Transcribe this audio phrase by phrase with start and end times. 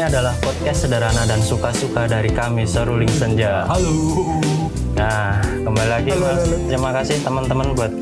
[0.00, 3.68] Halo, ini adalah podcast sederhana dan suka-suka dari kami Seruling Senja.
[3.68, 3.92] Halo.
[4.96, 6.40] Nah, kembali lagi Halo, Mas.
[6.40, 6.56] halo.
[6.72, 7.92] Terima kasih teman-teman buat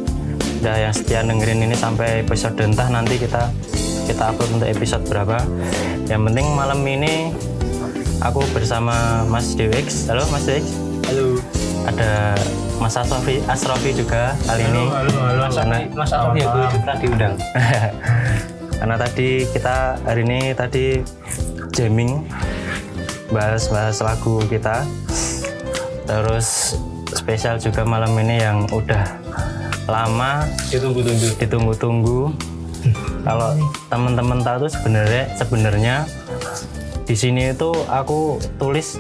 [0.63, 3.51] udah yang setia dengerin ini sampai episode entah nanti kita
[4.07, 5.43] kita upload untuk episode berapa.
[6.07, 7.35] Yang penting malam ini
[8.23, 10.07] aku bersama Mas Dewix.
[10.07, 10.71] Halo Mas Dewix.
[11.11, 11.43] Halo.
[11.83, 12.39] Ada
[12.79, 14.87] Mas Asrofi, Asrofi juga kali ini.
[14.87, 15.41] halo, halo.
[15.51, 17.35] Mas Karena, Mas Alfi aku pernah diundang.
[18.79, 21.03] karena tadi kita hari ini tadi
[21.79, 22.27] jamming
[23.31, 24.83] bahas-bahas lagu kita.
[26.11, 26.75] Terus
[27.15, 29.07] spesial juga malam ini yang udah
[29.87, 30.43] lama
[30.75, 31.29] Ditunggu-tunggu.
[31.39, 32.21] ditunggu-tunggu.
[33.23, 33.51] Kalau
[33.87, 35.95] teman-teman tahu tuh sebenarnya sebenarnya
[37.07, 38.99] di sini itu aku tulis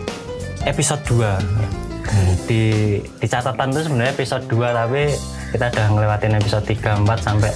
[0.63, 2.47] episode 2.
[2.47, 2.65] Di
[3.03, 5.13] di catatan tuh sebenarnya episode 2 tapi
[5.53, 7.53] kita udah ngelewatin episode 3 4 sampai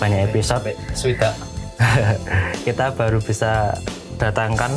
[0.00, 0.72] banyak episode.
[0.96, 1.30] Swida.
[2.66, 3.76] kita baru bisa
[4.18, 4.72] datangkan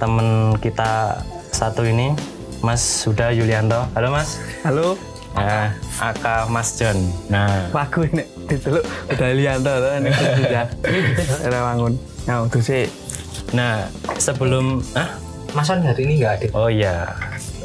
[0.00, 1.20] temen kita
[1.52, 2.16] satu ini
[2.60, 3.86] Mas Huda Yulianto.
[3.94, 4.40] Halo Mas.
[4.64, 4.98] Halo,
[5.38, 5.70] Nah,
[6.02, 6.98] Aka Mas John.
[7.30, 10.66] Nah, lagu ini diteluk udah Lianto tuh ini sudah
[11.46, 11.92] ada bangun.
[12.26, 12.88] Nah, tuh sih
[13.48, 13.86] nah
[14.18, 15.08] sebelum ah
[15.56, 16.50] Mason hari ini nggak hadir.
[16.52, 17.16] oh iya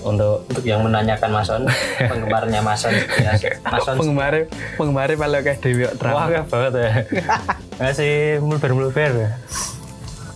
[0.03, 1.61] untuk Untuk yang menanyakan Mason,
[2.11, 2.93] penggemarnya Mason.
[3.19, 3.33] Ya,
[3.67, 6.13] Mason penggemar penggemar kalau kayak Dewi wah Terang.
[6.29, 6.91] keren banget ya.
[7.81, 9.33] Ngasih mulber-mulber.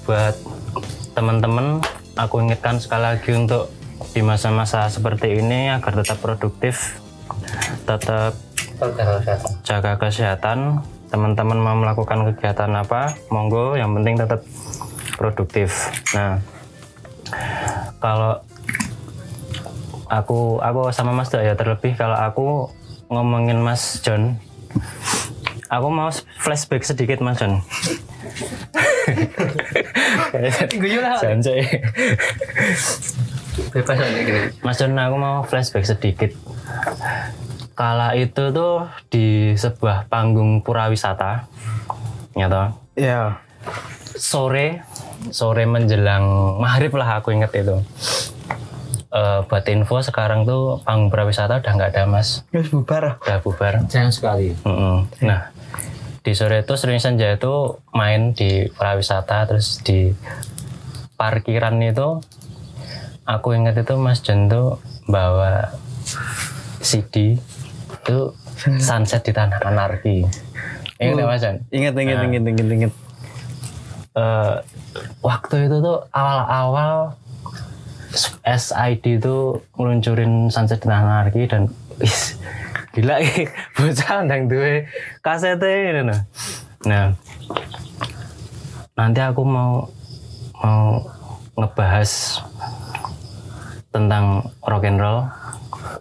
[0.07, 0.39] Buat
[1.19, 1.83] teman-teman,
[2.15, 3.67] aku ingatkan sekali lagi untuk
[4.15, 6.95] di masa-masa seperti ini agar tetap produktif,
[7.83, 8.31] tetap
[9.67, 10.79] jaga kesehatan.
[11.11, 13.75] Teman-teman mau melakukan kegiatan apa monggo.
[13.75, 14.41] Yang penting tetap
[15.19, 15.91] produktif.
[16.15, 16.39] Nah
[17.99, 18.39] kalau
[20.07, 22.71] aku aku sama Mas Do ya terlebih kalau aku
[23.11, 24.39] ngomongin Mas John.
[25.67, 26.07] Aku mau
[26.39, 27.59] flashback sedikit Mas John
[31.19, 31.55] Janji.
[33.69, 34.39] Bebas aja gitu.
[34.61, 36.31] Mas John aku mau flashback sedikit
[37.73, 41.45] kala itu tuh di sebuah panggung pura wisata
[42.33, 43.37] ya toh Ya,
[44.11, 44.81] sore
[45.29, 47.77] sore menjelang maghrib lah aku inget itu
[49.07, 53.17] Eh, buat info sekarang tuh panggung pura wisata udah nggak ada mas wis bubar.
[53.19, 54.51] udah bubar Sayang sekali.
[54.61, 55.05] Mm-mm.
[55.19, 55.49] nah
[56.27, 60.11] di sore itu sering senja itu main di pura wisata terus di
[61.15, 62.19] parkiran itu
[63.23, 65.71] aku inget itu mas John tuh bawa
[66.83, 67.39] CD
[68.03, 68.19] itu
[68.75, 70.27] sunset di tanah anarki.
[70.99, 72.93] Ingat ya mas John Ingat, ingat, ingat, ingat, ingat.
[74.19, 74.55] eh,
[75.23, 77.15] waktu itu tuh awal-awal
[78.43, 81.71] SID itu ngeluncurin Sunset di Tanah Anarki dan
[82.97, 83.45] gila iki
[83.77, 84.89] bocah ndang duwe
[85.21, 86.25] kaset ini nah.
[86.85, 87.13] Nah,
[88.97, 89.85] nanti aku mau
[90.57, 91.05] mau
[91.57, 92.41] ngebahas
[93.89, 95.25] tentang rock and roll,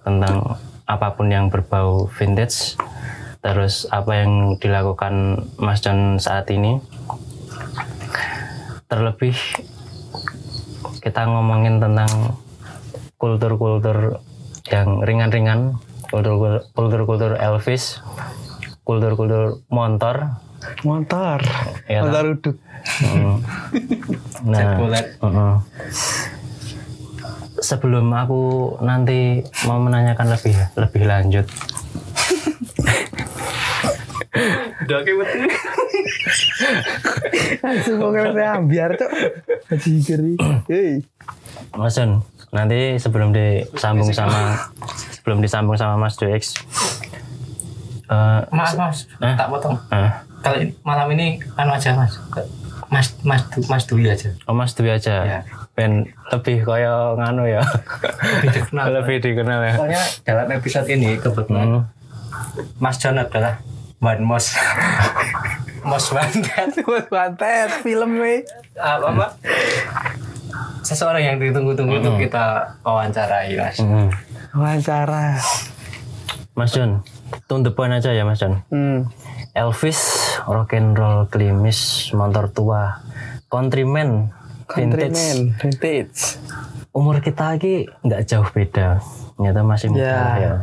[0.04, 2.76] tentang apa pun yang berbau vintage,
[3.40, 6.76] terus apa yang dilakukan Mas John saat ini
[8.86, 9.34] terlebih
[11.00, 12.36] kita ngomongin tentang
[13.16, 14.20] kultur-kultur
[14.68, 18.00] yang ringan-ringan, kultur- kultur-kultur Elvis,
[18.82, 20.40] kultur-kultur motor.
[20.82, 21.40] Motor.
[21.86, 22.56] Ya, Motor uduk.
[23.02, 23.36] Mm.
[24.46, 25.06] Nah, Cekulet.
[25.18, 25.52] mm-mm.
[27.58, 28.42] sebelum aku
[28.78, 31.46] nanti mau menanyakan lebih lebih lanjut,
[34.86, 35.48] Udah betul.
[37.58, 39.10] Langsung mau ngerti biar cok.
[39.66, 40.34] Haji geri.
[40.68, 41.02] Hei.
[41.74, 42.22] Mas John,
[42.56, 44.56] nanti sebelum disambung sama
[45.12, 46.56] sebelum disambung sama Mas DX,
[48.06, 49.34] eh, Maaf mas, Eh?
[49.34, 49.76] tak potong.
[49.90, 52.16] eh, Kali ini- malam ini anu aja mas.
[52.86, 54.30] Mas Mas Du- Mas Dwi aja.
[54.46, 55.14] Oh Mas Dwi aja.
[55.20, 55.40] Ya.
[55.74, 57.60] Ben lebih kaya nganu ya.
[58.38, 58.84] Lebih dikenal.
[58.94, 59.74] lebih dikenal ya.
[59.74, 61.82] Soalnya dalam episode ini kebetulan Hmm.
[62.78, 63.58] Mas John adalah
[63.98, 64.54] One Mos
[65.88, 68.46] Mos Bandet Buat bantet film we.
[68.76, 69.26] apa apa
[70.86, 74.08] seseorang yang ditunggu-tunggu untuk kita wawancarai mas Hmm.
[74.54, 75.36] Wawancara.
[76.56, 77.04] Mas John,
[77.60, 78.64] the point aja ya Mas John.
[78.72, 79.10] Hmm.
[79.52, 80.00] Elvis,
[80.46, 83.02] rock and roll, klimis, motor tua,
[83.50, 84.32] countryman,
[84.70, 85.12] vintage.
[85.12, 86.40] Countryman, vintage.
[86.96, 89.04] Umur kita lagi nggak jauh beda.
[89.36, 90.24] Ternyata masih muda Ya.
[90.40, 90.54] ya.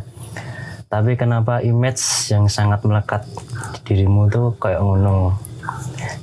[0.90, 3.22] Tapi kenapa image yang sangat melekat
[3.86, 5.38] di dirimu tuh kayak ngono?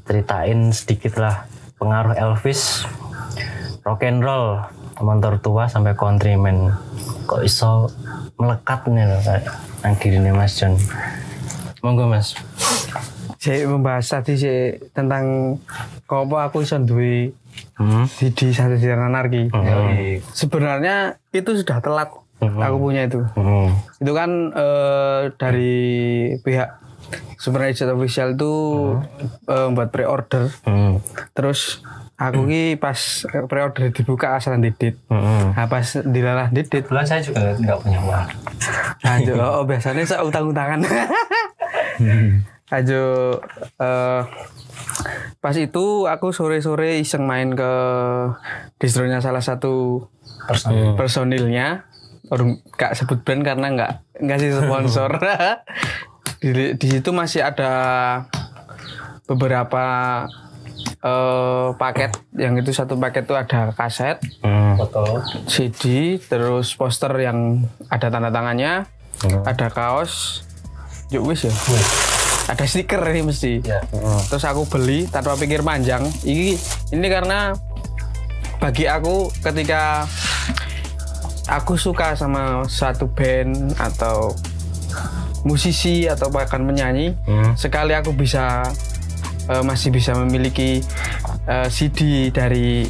[0.02, 1.46] Ceritain sedikit lah
[1.78, 2.82] pengaruh Elvis,
[3.82, 4.60] rock and roll,
[5.00, 6.74] motor tua sampai countryman.
[7.24, 7.88] Kok iso
[8.36, 9.44] melekat nih loh kayak
[9.80, 10.74] nang dirine Mas John.
[11.80, 12.36] Monggo Mas.
[13.40, 15.56] saya membahas tadi sih tentang
[16.04, 17.32] kok aku iso duwe
[17.80, 18.04] Hmm.
[18.20, 19.48] di, di satu di anarki.
[19.48, 20.20] Yoi.
[20.36, 23.24] Sebenarnya itu sudah telat aku punya itu.
[23.36, 23.72] Hmm.
[23.96, 25.76] Itu kan eh, dari
[26.44, 26.76] pihak
[27.40, 28.52] Super Agent Official itu
[29.48, 30.52] eh, buat pre-order.
[30.68, 31.00] Hmm.
[31.32, 31.80] Terus
[32.20, 35.00] aku ki pas pre-order dibuka asal didit.
[35.08, 35.56] Hmm.
[35.56, 36.84] Nah, pas dilalah didit.
[36.84, 38.28] Kebetulan saya juga nggak punya uang.
[39.00, 40.84] Ajo, oh, biasanya saya utang-utangan.
[42.76, 43.02] Ajo,
[43.80, 44.22] eh,
[45.40, 47.72] pas itu aku sore-sore iseng main ke
[48.76, 50.04] distronya salah satu
[50.44, 51.00] Personal.
[51.00, 51.88] personilnya.
[52.30, 55.10] Orang gak sebut brand karena nggak nggak sih sponsor.
[56.44, 57.72] di, di situ masih ada
[59.26, 59.84] beberapa
[61.00, 62.12] eh, paket.
[62.32, 64.76] Yang itu satu paket itu ada kaset, Hmm.
[65.44, 68.84] CD, terus poster yang ada tanda tangannya,
[69.44, 70.44] ada kaos,
[71.08, 71.52] yuk wis ya.
[71.52, 71.86] Wih.
[72.48, 73.62] Ada stiker ini mesti.
[73.62, 73.78] Ya.
[74.26, 76.02] Terus aku beli tanpa pikir panjang.
[76.22, 76.58] Ini
[76.90, 77.54] ini karena
[78.58, 80.02] bagi aku ketika
[81.46, 84.34] aku suka sama satu band atau
[85.42, 87.54] musisi atau bahkan penyanyi, Hmm.
[87.54, 88.66] sekali aku bisa
[89.50, 90.80] eh, masih bisa memiliki
[91.44, 92.86] eh, CD dari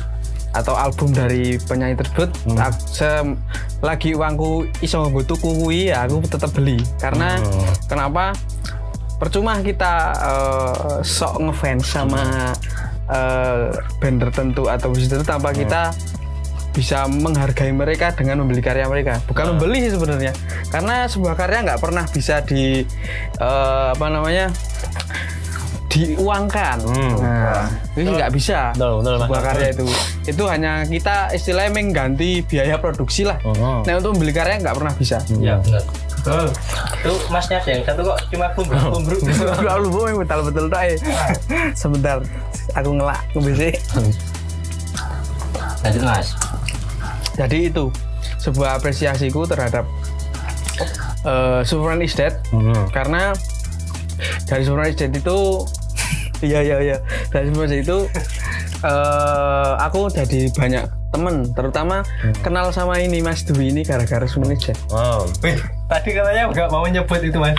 [0.51, 2.29] atau album dari penyanyi tersebut.
[2.53, 3.39] Tak- se-
[3.81, 6.77] lagi uangku iso butuh kuwi ya aku tetap beli.
[6.99, 7.71] Karena Hmm.
[7.87, 8.35] kenapa?
[9.17, 12.53] Percuma kita eh, sok ngefans sama
[13.07, 15.91] eh, band tertentu atau musisi tertentu tanpa kita
[16.71, 19.19] bisa menghargai mereka dengan membeli karya mereka.
[19.27, 20.31] Bukan membeli sih sebenarnya.
[20.67, 22.83] Karena sebuah karya nggak pernah bisa di
[23.37, 24.51] eh, apa namanya
[25.91, 27.19] diuangkan Hmm.
[27.19, 29.85] nah, itu nggak bisa Betul, betul, sebuah karya itu
[30.25, 33.83] itu hanya kita istilahnya mengganti biaya produksi lah Oh.
[33.83, 35.83] nah untuk membeli karya nggak pernah bisa Ya benar.
[36.21, 36.47] Betul.
[37.01, 39.17] Itu masnya ada yang satu kok cuma kumbru kumbru.
[39.57, 40.97] Gak lu boy betul betul tuh eh.
[41.73, 42.21] Sebentar,
[42.71, 43.73] aku ngelak ngebisi.
[45.81, 46.37] Lanjut mas.
[47.35, 47.89] Jadi itu
[48.37, 49.89] sebuah apresiasiku terhadap
[51.23, 52.85] eh Superman is Dead Hmm.
[52.91, 53.33] karena
[54.45, 55.65] dari Superman is Dead itu
[56.41, 56.97] iya iya iya
[57.29, 58.09] dari Dead itu
[58.81, 62.01] eh aku jadi banyak temen terutama
[62.41, 65.27] kenal sama ini Mas Dwi ini gara-gara Dead Wow.
[65.43, 67.59] Wih, tadi katanya nggak mau nyebut itu mas.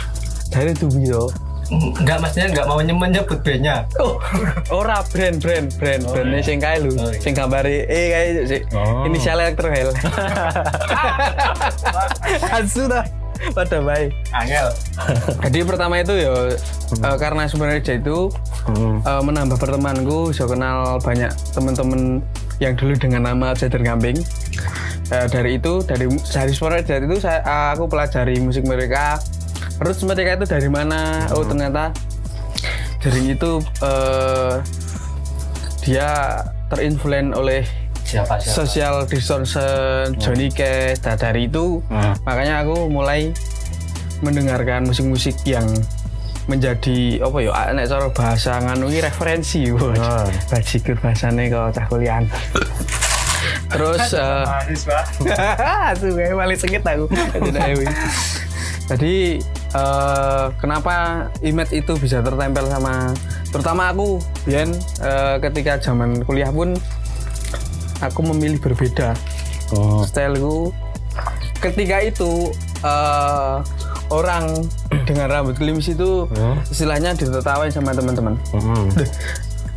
[0.50, 1.30] dari Dwi yo
[1.72, 3.88] Enggak maksudnya nggak mau nyebut bandnya.
[3.96, 4.20] Oh,
[4.76, 6.48] ora brand brand brand Oh, brandnya iya.
[6.52, 7.20] sing kae lho, Oh, iya.
[7.24, 8.62] sing gambare eh kae sih.
[8.76, 9.08] Oh.
[9.08, 9.96] Inisial Electrohell.
[12.60, 13.08] Asu dah.
[13.58, 14.14] Pada baik.
[14.32, 14.68] Angel.
[15.50, 18.30] Jadi pertama itu ya eh, karena sebenarnya itu
[18.62, 19.02] Hmm.
[19.02, 22.22] eh, menambah pertemananku, saya kenal banyak teman-teman
[22.62, 24.22] yang dulu dengan nama Jader Kambing.
[25.10, 27.42] Eh, dari itu dari dari suara dari itu saya
[27.74, 29.18] aku pelajari musik mereka.
[29.82, 31.26] Roots mereka itu dari mana?
[31.34, 31.90] Oh ternyata
[33.02, 34.62] dari itu eh,
[35.82, 36.38] dia
[36.70, 37.66] terinfluen oleh
[38.12, 38.52] Siapa siapa?
[38.54, 41.00] social distortion, Johnny Cash.
[41.02, 42.12] Nah, dari itu Hmm.
[42.22, 43.32] makanya aku mulai
[44.20, 45.66] mendengarkan musik-musik yang
[46.46, 49.62] menjadi apa ya nek cara bahasa nganu iki referensi
[49.96, 50.28] Ah.
[50.50, 52.26] bajigur bahasane kok cah kuliahan
[53.72, 55.04] terus eh, Manis pak.
[55.96, 57.06] Aduh, kayak paling sengit aku.
[58.92, 59.40] Jadi
[59.72, 60.94] eh, kenapa
[61.40, 63.16] image itu bisa tertempel sama
[63.50, 66.76] terutama aku Bian eh, ketika zaman kuliah pun
[68.02, 69.14] aku memilih berbeda
[69.72, 70.04] Oh.
[70.04, 70.76] styleku
[71.58, 73.56] ketika itu eh,
[74.10, 74.68] orang
[75.08, 76.60] dengan rambut klimis itu Hmm.
[76.66, 78.92] istilahnya ditertawain sama teman-teman Hmm.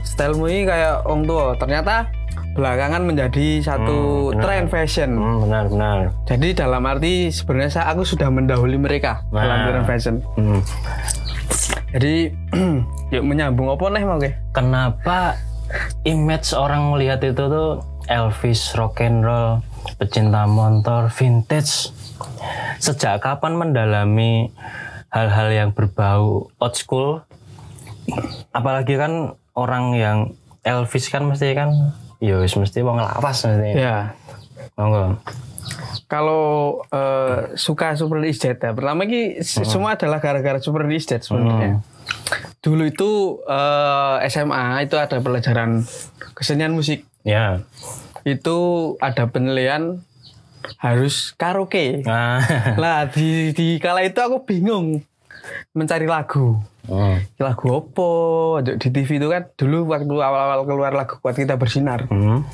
[0.03, 2.11] stylemu ini kayak orang tua ternyata
[2.55, 4.43] belakangan menjadi satu Hmm, benar.
[4.43, 5.99] tren fashion Hmm, benar benar.
[6.25, 9.67] jadi dalam arti sebenarnya saya aku sudah mendahului mereka dalam Nah.
[9.69, 10.15] tren fashion.
[10.35, 10.59] Hmm.
[11.91, 12.35] Jadi
[13.15, 14.35] yuk menyambung apa nih mau ke?
[14.51, 15.39] Kenapa
[16.03, 19.65] image orang melihat itu tuh Elvis, rock and roll,
[19.97, 21.91] pecinta motor, vintage?
[22.79, 24.53] Sejak kapan mendalami
[25.09, 27.25] hal-hal yang berbau old school?
[28.53, 30.19] Apalagi kan orang yang
[30.65, 33.71] Elvis kan mesti kan, ya mesti wong lawas mesti.
[33.77, 34.13] Ya.
[34.77, 35.21] Monggo.
[36.09, 38.73] Kalau eh, suka Super Dead ya.
[38.77, 39.65] Pertama ini Hmm.
[39.65, 41.81] semua adalah gara-gara Super Dead sebenarnya.
[42.61, 43.11] Dulu itu
[43.45, 45.85] eh, SMA itu ada pelajaran
[46.37, 47.09] kesenian musik.
[47.25, 47.65] Ya.
[48.23, 48.57] Itu
[49.01, 50.01] ada penilaian
[50.79, 52.01] harus karaoke.
[52.03, 52.41] Nah.
[52.83, 55.01] Lah di di kala itu aku bingung
[55.73, 56.61] mencari lagu.
[56.85, 57.17] Hmm.
[57.41, 58.13] lagu opo
[58.61, 62.45] di TV itu kan dulu waktu awal-awal keluar lagu kuat kita bersinar Hmm.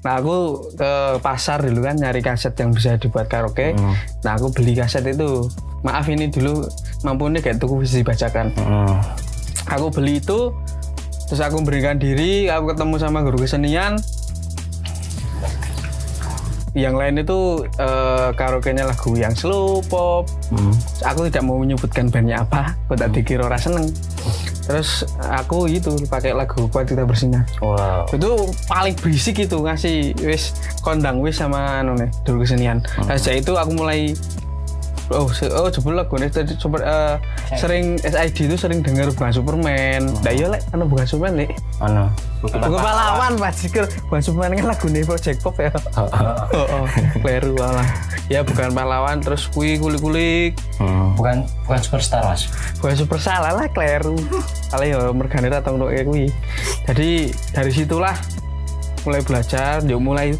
[0.00, 0.36] nah aku
[0.78, 3.98] ke pasar dulu kan nyari kaset yang bisa dibuat karaoke Hmm.
[4.22, 5.50] nah aku beli kaset itu
[5.82, 6.70] maaf ini dulu
[7.02, 8.94] mampu nih kayak tuku bisa dibacakan Hmm.
[9.66, 10.54] aku beli itu
[11.26, 13.98] terus aku berikan diri aku ketemu sama guru kesenian
[16.74, 20.26] yang lain itu eh, karaoke-nya lagu yang slow pop.
[20.50, 20.74] Hmm.
[21.06, 23.86] aku tidak mau menyebutkan bandnya apa aku tak dikira orang seneng.
[24.70, 27.42] Terus aku itu pakai lagu kuat kita bersinar.
[27.58, 28.06] Wow.
[28.14, 28.30] itu
[28.70, 33.52] paling berisik itu ngasih wis kondang wis sama anu nih dulu kesenian nah, sejak itu
[33.56, 34.12] aku mulai
[35.10, 37.16] oh se- oh jebul lagu nih tadi super eh,
[37.54, 40.06] sering SID itu sering denger bukan Superman.
[40.20, 42.08] Nah iya lek anu bukan Superman nih Ano.
[42.40, 44.54] bukan pahlawan pas pikir bukan Superman.
[44.54, 45.70] Kan lagu nih Project Pop ya?
[46.50, 46.84] Oh, oh.
[47.20, 47.86] kleru malah
[48.26, 51.12] ya bukan pahlawan terus kui kulik kulik Hmm.
[51.12, 52.48] Bukan bukan superstar mas.
[52.80, 54.16] bukan super salah lah kleru.
[54.66, 56.24] Kalau ya mergane atau untuk kayak kui.
[56.86, 57.10] Jadi
[57.50, 58.16] dari situlah
[59.02, 60.36] mulai belajar yuk mulai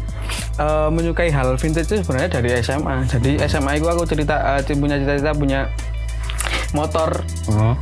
[0.55, 4.95] eh, menyukai hal vintage itu sebenarnya dari SMA jadi SMA itu aku cerita eh, punya
[4.95, 5.69] cita-cita punya
[6.71, 7.75] motor Hmm.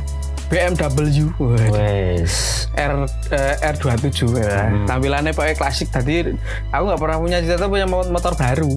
[0.50, 2.66] BMW Wah, Wes.
[2.74, 4.66] R eh, R27 ya.
[4.82, 6.26] Tampilannya pakai klasik tadi
[6.68, 8.74] aku nggak pernah punya cita-cita punya mo- motor baru.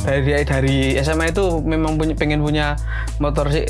[0.00, 2.72] Dari dari SMA itu memang punya, pengen punya
[3.16, 3.68] motor sih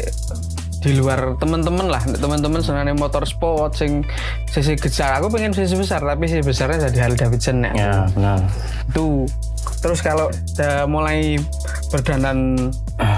[0.80, 2.00] di luar teman-teman lah.
[2.02, 4.00] Teman-teman senangnya motor sport sing
[4.46, 5.20] sisi besar.
[5.20, 8.38] Aku pengen sisi besar tapi sisi besarnya jadi Harley Davidson ya Ya, benar.
[8.86, 9.28] itu.
[9.80, 11.36] Terus kalau udah mulai
[11.88, 12.72] berdandan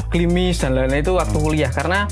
[0.09, 1.71] klimis dan lain-lain itu waktu kuliah.
[1.71, 2.11] Karena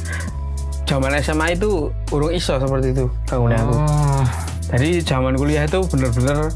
[0.87, 3.75] zaman SMA itu urung iso seperti itu bangunnya aku.
[3.76, 4.25] Oh.
[4.71, 6.50] jadi zaman kuliah itu bener-bener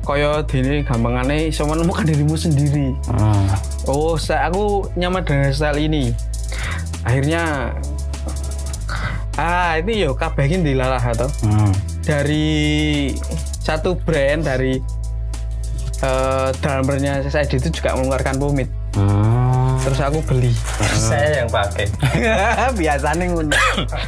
[0.00, 2.92] koyo dini gampangannya iso menemukan dirimu sendiri.
[3.06, 3.48] Hmm.
[3.84, 6.12] oh sa- aku nyaman dengan style ini.
[7.02, 7.72] Akhirnya
[9.36, 11.72] ah ini yo kabeh iki dilalah atau Hmm.
[12.00, 13.12] dari
[13.58, 14.80] satu brand dari
[15.98, 19.76] eh drummernya SID itu juga mengeluarkan pomade Hmm.
[19.78, 20.56] terus aku beli
[20.90, 21.84] Saya yang pakai.
[22.80, 23.52] biasanya ngono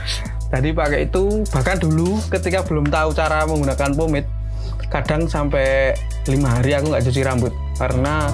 [0.52, 4.24] tadi pakai itu bahkan dulu ketika belum tahu cara menggunakan pomade
[4.88, 5.92] kadang sampai
[6.24, 8.32] lima hari aku nggak cuci rambut karena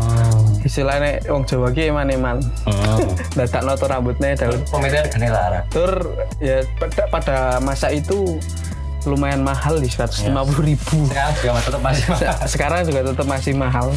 [0.61, 3.11] istilahnya wong Jawa ki eman-eman Hmm.
[3.37, 5.67] dadak noto rambutnya dan Pemirsa gini Lara.
[5.69, 5.91] tur
[6.39, 8.39] ya pada, pada masa itu
[9.05, 10.33] lumayan mahal di 150
[10.65, 11.05] ribu.
[11.05, 13.93] Sekarang juga tetap masih Se- sekarang juga tetap masih mahal.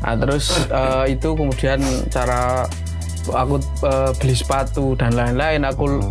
[0.00, 2.68] Nah terus eh, itu kemudian cara
[3.26, 6.04] aku eh, beli sepatu dan lain-lain aku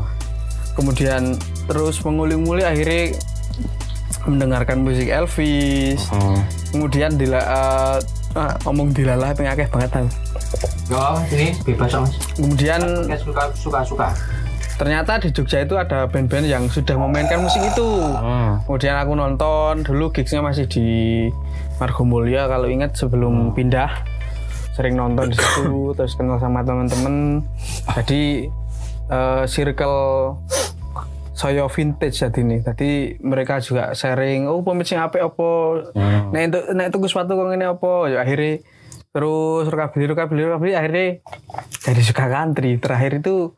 [0.73, 3.13] kemudian terus mengulik-ngulik akhirnya
[4.25, 6.39] mendengarkan musik Elvis Hmm.
[6.69, 7.97] kemudian dila, eh,
[8.33, 10.09] ah, ngomong dilalah pengakeh banget aku.
[10.89, 12.11] Oh, ini bebas mas.
[12.33, 12.81] kemudian
[13.17, 14.07] suka suka suka.
[14.73, 18.57] ternyata di Jogja itu ada band-band yang sudah memainkan musik itu Hmm.
[18.63, 20.85] kemudian aku nonton dulu gigsnya masih di
[21.77, 24.01] Margo Mulia kalau ingat sebelum pindah
[24.73, 27.45] sering nonton di situ terus kenal sama teman-teman
[27.87, 28.49] jadi
[29.05, 30.35] eh, circle
[31.33, 32.57] saya vintage jadi ini.
[32.61, 35.49] Tadi mereka juga sharing oh pemit sing apik apa?
[35.97, 36.29] Hmm.
[36.29, 37.91] nek itu nek tuku sepatu kok ngene apa?
[38.09, 38.61] Ya akhirnya
[39.13, 41.21] terus rokabili rokabili rokabili akhirnya
[41.81, 42.77] jadi suka country.
[42.77, 43.57] Terakhir itu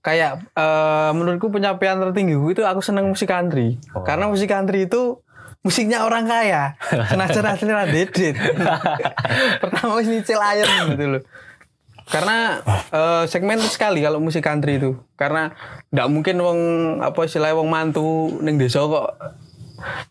[0.00, 3.76] kayak eh, menurutku pencapaian tertinggi itu aku seneng musik country.
[4.04, 5.20] Karena musik country itu
[5.60, 6.72] musiknya orang kaya.
[7.12, 8.36] Senajan aslinya dedet
[9.62, 11.22] pertama wis nyicil ayam gitu loh
[12.10, 14.98] karena eh, segmen sekali kalau musik country itu.
[15.14, 15.54] Karena
[15.94, 16.60] nggak mungkin wong
[17.00, 19.16] apa istilahnya wong mantu neng desa kok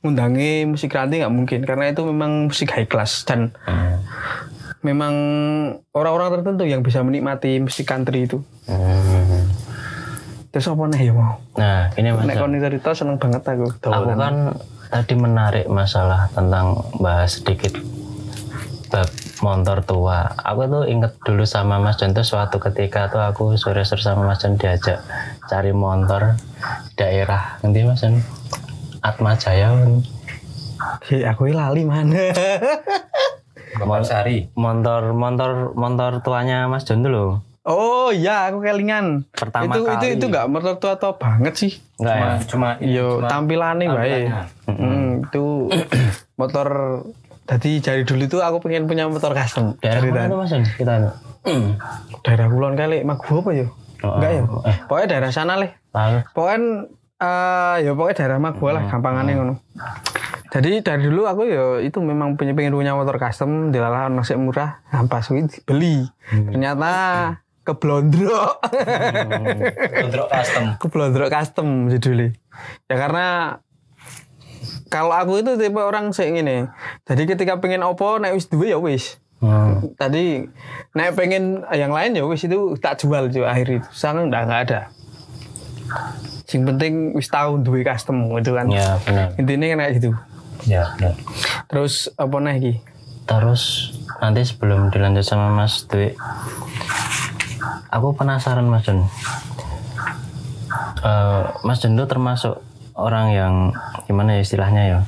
[0.01, 1.62] ngundangi musik country nggak mungkin.
[1.68, 3.51] Karena itu memang musik high class dan
[4.79, 5.13] memang
[5.91, 8.39] orang-orang tertentu yang bisa menikmati musik country itu.
[8.65, 9.51] Hmm.
[10.50, 11.38] terus apa nih ya mau?
[11.62, 12.25] Nah, ini mas.
[12.25, 14.58] nek cerita seneng banget aku Aku kan
[14.89, 17.77] tadi menarik masalah tentang bahas sedikit
[18.89, 19.05] bab
[19.39, 20.34] motor tua.
[20.36, 24.41] Aku tuh inget dulu sama Mas John tuh suatu ketika tuh aku sore-sore sama Mas
[24.41, 25.00] John diajak
[25.46, 26.36] cari motor
[26.93, 28.17] daerah nanti Mas John
[29.00, 29.72] Atma Jaya.
[31.05, 32.31] Hei, aku lali mana
[33.69, 34.50] Bapak Sari.
[34.55, 37.46] motor motor motor tuanya Mas John loh.
[37.62, 40.15] oh iya aku kelingan Pertama itu itu kali.
[40.17, 42.29] itu nggak mertua tua banget sih Enggak ya?
[42.50, 44.25] Cuma Yo tampilannya baik.
[44.65, 45.69] Hmm, itu
[46.39, 46.67] motor
[47.50, 49.74] tadi dari dulu itu aku pengen punya motor custom.
[49.82, 50.20] Daerah Cerita.
[50.22, 50.53] mana tuh Mas?
[50.77, 51.10] Kita anu.
[52.22, 53.65] Daerah Kulon kali, Magu apa ya?
[54.06, 54.41] Oh, Enggak ya?
[54.70, 54.77] eh.
[54.86, 55.72] Pokoknya daerah sana leh.
[55.89, 56.15] Tahu.
[56.32, 56.62] Pokoknya
[57.20, 59.53] eh ya pokoknya daerah Magu lah, gampangannya ngono.
[60.50, 64.82] Jadi dari dulu aku ya itu memang pengen, pengen punya motor custom, dilalah masih murah,
[65.10, 66.06] pas itu beli.
[66.29, 66.89] Ternyata
[67.65, 68.62] keblondrok.
[69.94, 70.63] Kontrol custom.
[70.82, 72.34] keblondrok custom judulnya
[72.89, 73.25] ya karena
[74.89, 76.65] kalau aku itu tipe orang sih gini
[77.03, 79.96] jadi ketika pengen opo naik wis duwe ya wis Hmm.
[79.96, 80.51] tadi
[80.91, 84.62] naik pengen yang lain ya wis itu tak jual juga akhir itu sangat enggak enggak
[84.62, 84.79] ada
[86.43, 88.67] Sing penting wis tahu duwe custom gitu kan.
[88.67, 90.10] ya benar Intinya kan kayak gitu.
[90.65, 91.15] Ya, benar.
[91.65, 92.74] Terus apa nih iki?
[93.24, 96.17] terus nanti sebelum dilanjut sama Mas Dwi
[97.88, 99.05] aku penasaran Mas Jon
[101.00, 102.60] Eh, Mas itu termasuk
[103.00, 103.53] orang yang
[104.06, 105.00] gimana ya istilahnya ya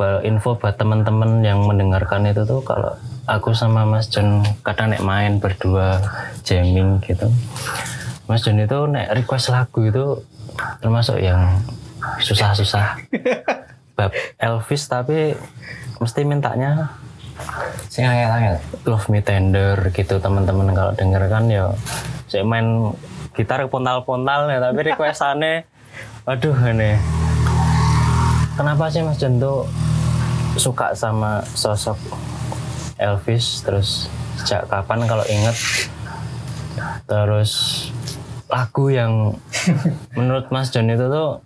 [0.00, 2.98] Well, info buat teman-teman yang mendengarkan itu tuh kalau
[3.30, 6.02] aku sama Mas Jon kadang nek main berdua
[6.42, 7.30] jamming gitu.
[8.26, 10.18] Mas Jon itu nek request lagu itu
[10.82, 11.62] termasuk yang
[12.18, 12.98] susah-susah.
[13.96, 14.10] Bab
[14.42, 15.38] Elvis tapi
[16.02, 16.98] mesti mintanya
[17.92, 18.56] Sing angel-angel.
[18.88, 21.70] Love Me Tender gitu teman-teman kalau denger kan ya.
[22.26, 22.96] Saya main
[23.36, 25.64] gitar pontal-pontal ya tapi requestannya
[26.22, 26.94] aduh ini.
[28.54, 29.66] Kenapa sih Mas Jon tuh
[30.54, 31.98] suka sama sosok
[32.94, 33.66] Elvis?
[33.66, 34.06] Terus
[34.38, 35.56] sejak kapan kalau inget
[37.10, 37.52] terus
[38.46, 39.34] lagu yang
[40.16, 41.42] menurut Mas Jon itu tuh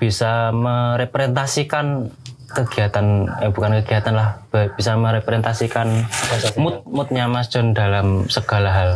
[0.00, 2.08] bisa merepresentasikan
[2.50, 4.40] kegiatan eh bukan kegiatan lah
[4.74, 6.08] bisa merepresentasikan
[6.56, 8.92] mood moodnya Mas John dalam segala hal.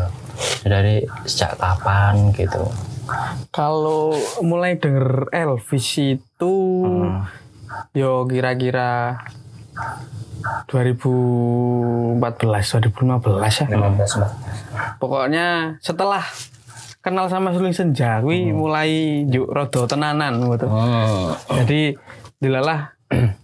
[0.66, 2.66] Dari sejak kapan gitu
[3.52, 6.54] Kalau mulai denger Elvis itu
[7.94, 9.18] yo kira-kira
[10.68, 13.66] 2014 2015 ya.
[13.68, 14.32] 15 Mas.
[15.00, 16.24] Pokoknya setelah
[17.04, 20.66] kenal sama Suling Senja kuwi mulai juk rodo tenanan gitu.
[20.68, 21.36] Hmm.
[21.62, 21.96] Jadi
[22.40, 22.96] dilalah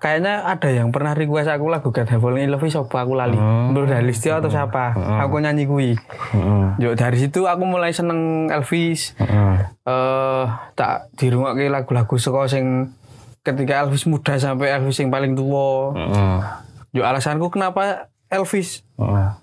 [0.00, 3.36] kayaknya ada yang pernah request aku lagu God Have Fallen in Love siapa aku lali.
[3.36, 4.96] Menurut dari Listio atau siapa?
[4.96, 5.92] Aku nyanyi kuwi.
[6.32, 6.80] Hmm.
[6.80, 9.12] Yuk dari situ aku mulai seneng Elvis.
[9.20, 9.60] Hmm.
[9.84, 12.96] eh tak dirungokke lagu-lagu saka sing
[13.44, 15.92] ketika Elvis muda sampai Elvis yang paling tua.
[15.92, 16.38] Hmm.
[16.96, 18.80] Yo alasanku kenapa Elvis?
[18.96, 19.36] Hmm.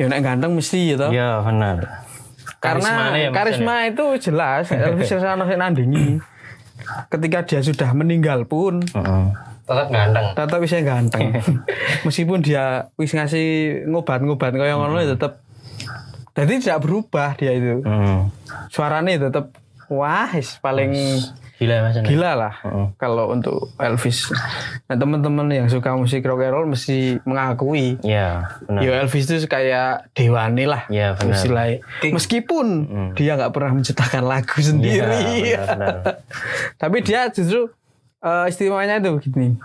[0.00, 1.10] Ya nek ganteng mesti ya toh.
[1.12, 2.04] ya benar
[2.60, 6.16] Karena ya, karisma itu jelas Elvis Sesano sing nandingi.
[7.12, 9.36] Ketika dia sudah meninggal pun Hmm.
[9.64, 10.26] Tetap ganteng.
[10.36, 11.28] tetap bisa ganteng.
[12.06, 13.46] Meskipun dia wis ngasih
[13.88, 15.40] ngobat-ngobat kayak ngono ya tetap
[16.34, 17.80] jadi tidak berubah dia itu.
[17.80, 18.28] Hmm.
[18.68, 19.54] Suaranya tetap
[19.86, 20.92] wah is paling
[21.54, 22.86] gila Mas gila lah Heeh.
[22.98, 24.34] kalau untuk Elvis.
[24.84, 29.46] Nah teman-teman yang suka musik rock and roll mesti mengakui ya benar Yo Elvis itu
[29.46, 31.78] kayak dewani lah ya benar istilahnya.
[32.02, 32.66] Meskipun
[33.14, 36.14] dia nggak pernah menciptakan lagu sendiri, Ya, benar, benar.
[36.82, 37.70] tapi dia justru
[38.24, 39.60] eh, istimewanya itu gini.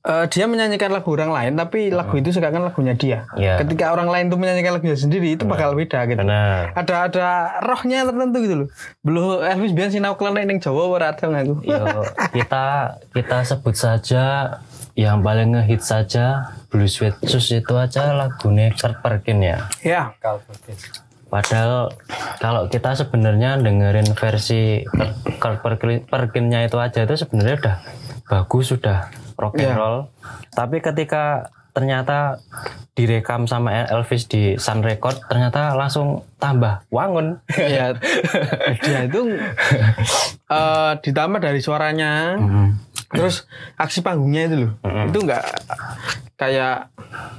[0.00, 3.28] Eh, dia menyanyikan lagu orang lain, tapi lagu itu seakan lagunya dia.
[3.36, 3.60] Ya.
[3.60, 6.24] Ketika orang lain itu menyanyikan lagunya sendiri, itu bakal beda gitu.
[6.24, 7.28] benar Ada ada
[7.60, 8.68] rohnya tertentu gitu loh.
[9.04, 11.12] Belum Elvis biar sinau klenek ning Jawa ora.
[11.12, 11.84] Yo,
[12.32, 14.56] kita kita sebut saja
[14.96, 19.68] yang paling ngehit saja Blue Sweat Shoes itu aja lagunya Kurt Perkin ya.
[19.84, 20.16] Ya.
[21.30, 21.94] Padahal
[22.36, 24.82] kalau kita sebenarnya dengerin versi
[26.04, 27.76] Perkinnya itu aja itu sebenarnya udah
[28.26, 29.74] bagus sudah rock and Iya.
[29.74, 29.98] roll.
[30.50, 32.42] Tapi ketika ternyata
[32.92, 37.38] direkam sama Elvis di Sun Record ternyata langsung tambah wangun.
[37.56, 37.94] ya
[38.84, 39.38] dia itu
[40.44, 42.34] eh ditambah dari suaranya
[43.08, 44.72] terus aksi panggungnya itu loh
[45.06, 45.46] itu enggak
[46.34, 46.90] kayak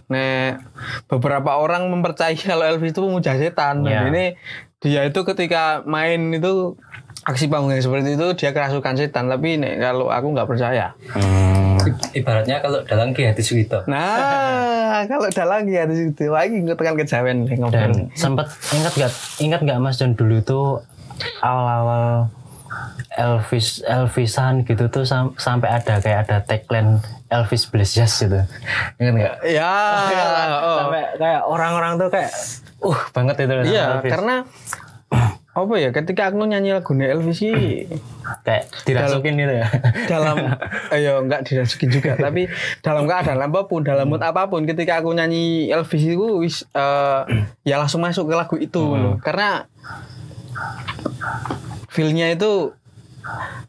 [0.08, 0.60] nek
[1.06, 4.04] beberapa orang mempercayai kalau Elvis itu memuja setan Iya.
[4.04, 4.26] dan ini
[4.78, 6.74] dia itu ketika main itu
[7.22, 11.78] aksi panggungnya seperti itu dia kerasukan setan tapi nek kalau aku nggak percaya Hmm.
[12.12, 13.82] Ibaratnya kalau dalam Ki Hati Sugito.
[13.86, 19.80] nah kalau ada lagi ada situ lagi tekan kejawen Dan sempat ingat gak ingat gak
[19.80, 20.82] Mas John dulu tuh
[21.40, 22.30] awal-awal
[23.12, 28.44] Elvis Elvisan gitu tuh sam- sampai ada kayak ada tagline Elvis Jazz gitu.
[29.00, 29.36] Ingat gak?
[29.48, 29.72] ya
[30.60, 30.78] oh.
[30.84, 32.32] Sampai kayak orang-orang tuh kayak
[32.84, 34.12] uh banget itu Iya, Elvis.
[34.12, 34.36] karena
[35.52, 35.90] apa ya?
[35.92, 37.88] Ketika aku nyanyi lagu Elvis sih
[38.44, 39.68] kayak dirasukin gitu ya.
[40.08, 40.60] dalam,
[40.96, 42.48] ayo enggak dirasukin juga, tapi
[42.80, 47.48] dalam keadaan apa pun, dalam mood apa pun, ketika aku nyanyi Elvis itu wis eh,
[47.68, 49.16] ya langsung masuk ke lagu itu loh.
[49.20, 49.68] Karena
[51.92, 52.72] feelnya itu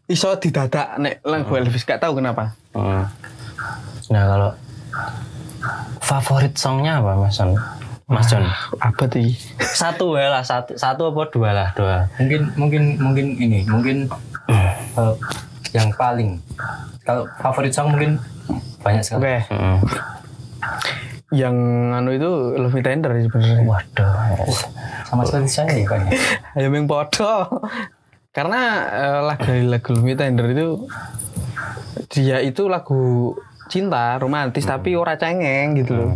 [0.07, 2.55] iso didadak nek lagu Elvis gak tahu kenapa.
[2.79, 3.11] Hmm.
[4.11, 4.51] Nah kalau
[6.03, 7.55] favorit songnya apa Mas John?
[8.11, 8.45] Mas John.
[8.83, 9.25] Apa tuh?
[9.63, 12.11] Satu ya lah, satu, satu apa dua lah, dua.
[12.19, 14.11] Mungkin mungkin mungkin ini, mungkin
[14.53, 15.15] eh,
[15.73, 16.37] yang paling
[17.07, 18.21] kalau favorit song mungkin
[18.83, 19.39] banyak Oke, sekali.
[19.49, 19.79] Hmm.
[21.33, 21.57] yang
[21.97, 22.29] anu itu
[22.61, 23.65] Love Me Tender sih sebenarnya.
[23.65, 24.13] Waduh.
[25.09, 26.01] Sama seperti saya ya kan.
[26.05, 26.13] ya.
[26.61, 27.49] Ayo ming podo.
[28.37, 28.61] Karena
[28.93, 30.85] eh, lagu lagu Love Me Tender itu
[32.13, 33.33] dia itu lagu
[33.71, 36.11] cinta romantis tapi ora cengeng gitu loh.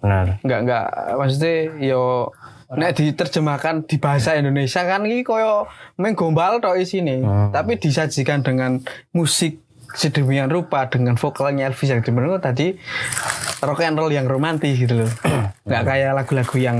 [0.00, 0.40] Benar.
[0.42, 0.86] Enggak enggak
[1.18, 2.32] maksudnya yo
[2.74, 7.22] nek diterjemahkan di bahasa Indonesia kan iki koyo meng gombal tok isine.
[7.54, 8.82] Tapi disajikan dengan
[9.14, 9.62] musik
[9.94, 12.74] sedemikian rupa dengan vokalnya Elvis yang dimenang tadi
[13.62, 15.10] rock and roll yang romantis gitu loh.
[15.64, 16.78] Nggak kayak lagu-lagu yang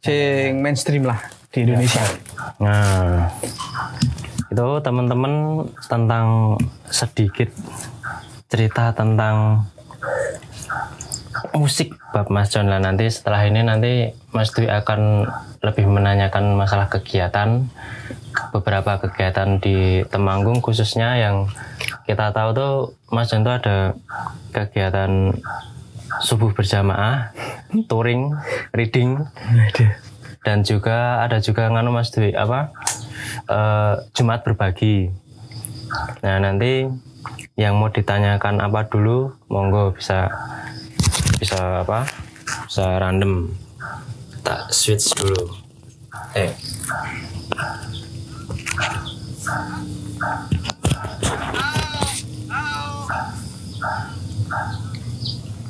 [0.00, 1.20] sing mainstream lah
[1.52, 2.02] di Indonesia.
[2.58, 3.28] Nah,
[4.48, 6.56] itu teman-teman tentang
[6.88, 7.52] sedikit
[8.52, 9.64] cerita tentang
[11.56, 15.24] musik bab Mas John lah nanti setelah ini nanti Mas Dwi akan
[15.64, 17.64] lebih menanyakan masalah kegiatan
[18.52, 21.48] beberapa kegiatan di Temanggung khususnya yang
[22.04, 22.74] kita tahu tuh
[23.08, 23.96] Mas John tuh ada
[24.52, 25.32] kegiatan
[26.20, 27.32] subuh berjamaah,
[27.88, 28.36] touring,
[28.76, 29.24] reading,
[30.44, 32.68] dan juga ada juga nganu Mas Dwi apa
[33.48, 35.08] eh, Jumat berbagi.
[36.20, 36.84] Nah nanti
[37.54, 40.28] yang mau ditanyakan apa dulu, monggo bisa
[41.36, 42.08] bisa apa?
[42.66, 43.52] Bisa random.
[44.42, 45.54] Tak switch dulu.
[46.34, 46.50] Eh.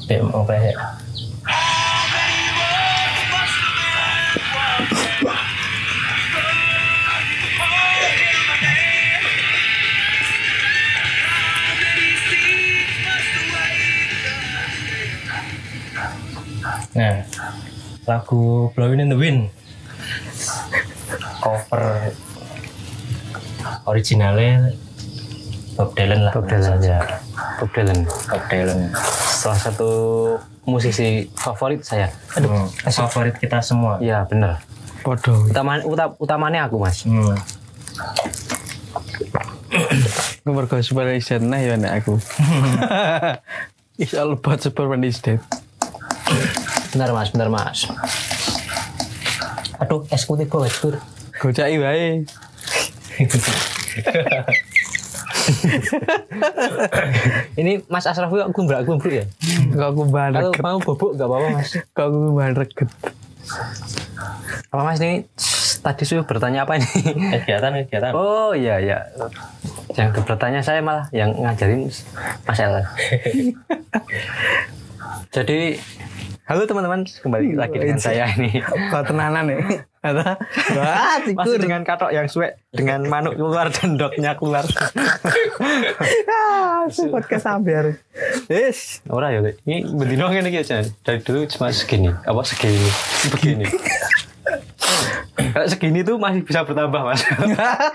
[0.09, 1.02] Eh, mau apa
[16.93, 17.25] Nah,
[18.05, 19.49] lagu Blowing in the Wind
[21.41, 22.13] cover
[23.85, 24.71] originalnya
[25.75, 27.01] Bob Dylan lah Bob Dylan ya.
[27.59, 27.99] Bob Dylan.
[28.05, 28.81] Bob Dylan
[29.33, 29.91] Salah satu
[30.63, 32.07] musisi favorit saya.
[32.39, 34.63] Aduh, favorit kita semua Iya bener.
[35.03, 35.51] Podo.
[35.51, 37.03] Utama, uta- utamanya aku mas.
[37.03, 37.35] hmm.
[40.45, 42.19] Nomor gue Superman is dead nah ya nek aku.
[44.01, 45.43] It's all about Superman is dead.
[46.93, 47.89] Bener mas, bener mas.
[49.81, 50.95] Aduh, eksekutif gue tur.
[51.41, 52.23] Gocai wae.
[57.59, 59.25] Ini Mas Asraf kok gumbrak gumbruk ya?
[59.75, 61.71] Kok aku bahan Kalau mau bobok gak apa-apa mas.
[61.97, 62.89] Kok aku reket.
[64.71, 65.27] Apa mas ini
[65.83, 66.87] tadi sudah bertanya apa ini?
[67.43, 68.99] kegiatan kegiatan Oh iya iya.
[69.99, 71.91] Yang bertanya saya malah yang ngajarin
[72.47, 72.81] Mas El.
[75.35, 75.81] Jadi
[76.43, 78.59] halo teman-teman kembali lagi dengan saya ini.
[78.67, 79.87] Kok tenanan ya?
[80.03, 80.35] Kata,
[80.75, 84.67] wah Masih dengan katok yang suwe dengan manuk keluar dan dognya keluar.
[86.27, 87.95] Ah, podcast sambil.
[88.51, 88.99] Yes.
[89.07, 90.83] Ora ya, ini bendino ngene iki aja.
[91.07, 92.91] Dari dulu cuma segini, apa segini,
[93.31, 93.67] begini.
[95.39, 97.23] Kalau segini tuh masih bisa bertambah, Mas.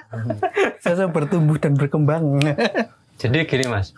[0.84, 2.40] Saya bertumbuh dan berkembang.
[3.20, 3.92] Jadi gini, Mas.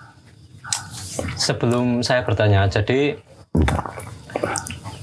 [1.37, 3.19] Sebelum saya bertanya, jadi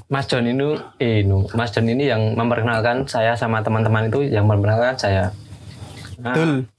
[0.06, 4.46] Mas John ini, eh, nu, Mas John ini yang memperkenalkan saya sama teman-teman itu yang
[4.46, 5.34] memperkenalkan saya.
[6.22, 6.70] Nah, Betul.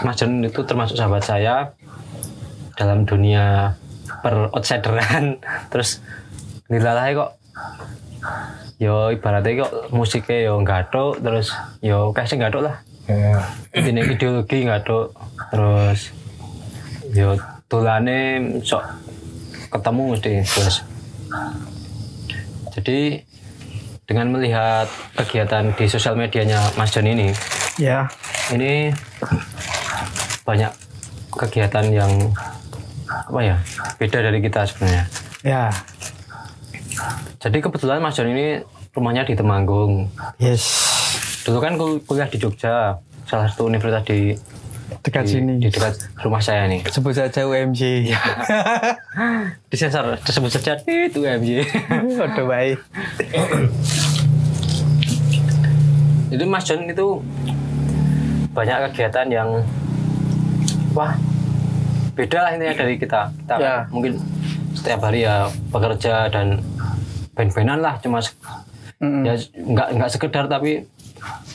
[0.00, 1.76] Mas John itu termasuk sahabat saya
[2.80, 3.76] dalam dunia
[4.24, 5.36] per outsideran
[5.72, 6.00] terus
[6.72, 7.36] dilalai kok
[8.80, 11.52] yo ibaratnya kok musiknya yo gathuk terus
[11.84, 12.80] yo kasih gathuk lah
[13.76, 15.12] ini ideologi gathuk
[15.52, 16.10] terus
[17.12, 17.36] yo
[17.68, 18.82] tulane sok
[19.68, 20.76] ketemu mesti terus
[22.70, 23.22] jadi
[24.02, 27.32] dengan melihat kegiatan di sosial medianya Mas John ini
[27.76, 28.08] Ya.
[28.48, 28.92] ini
[30.42, 30.72] banyak
[31.30, 32.12] kegiatan yang
[33.08, 33.56] apa ya
[33.96, 35.04] beda dari kita sebenarnya.
[35.40, 35.72] Ya.
[37.38, 38.60] Jadi kebetulan Mas John ini
[38.92, 40.12] rumahnya di Temanggung.
[40.36, 40.64] Yes.
[41.42, 44.36] Dulu kan kul- kuliah di Jogja, salah satu universitas di
[45.00, 45.52] Dekat di, sini.
[45.56, 46.84] di dekat rumah saya nih.
[46.86, 48.12] Sebut saja UMJ.
[49.70, 51.64] Disensor, disebut saja itu MJ.
[52.14, 52.78] Udah baik.
[56.28, 57.20] Jadi Mas John itu
[58.50, 59.48] banyak kegiatan yang
[60.92, 61.16] wah
[62.12, 63.32] beda lah intinya dari kita.
[63.34, 63.74] Kita Ya.
[63.88, 64.20] mungkin
[64.72, 66.60] setiap hari ya bekerja dan
[67.32, 68.20] band-bandan lah cuma
[68.98, 69.24] Mm-mm.
[69.24, 70.84] ya nggak nggak sekedar tapi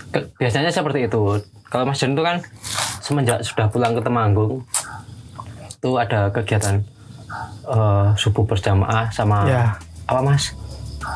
[0.10, 1.42] ke- biasanya seperti itu.
[1.68, 2.40] Kalau Mas John itu kan
[3.08, 4.60] semenjak sudah pulang ke Temanggung
[5.72, 6.84] itu ada kegiatan
[7.66, 9.80] eh, subuh berjamaah sama Ya.
[10.04, 10.52] apa Mas?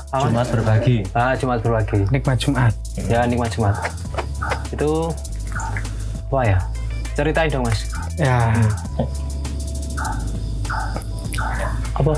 [0.08, 0.48] Apa, Mas?
[0.48, 2.08] Jumat berbagi Ah, Jumat berbagi.
[2.08, 2.72] Nikmat Jumat.
[3.06, 3.76] Ya nikmat Jumat.
[4.70, 5.12] Itu
[6.30, 6.60] wah ya.
[7.12, 7.92] Ceritain dong mas.
[8.16, 8.56] Ya.
[11.92, 12.14] Apa?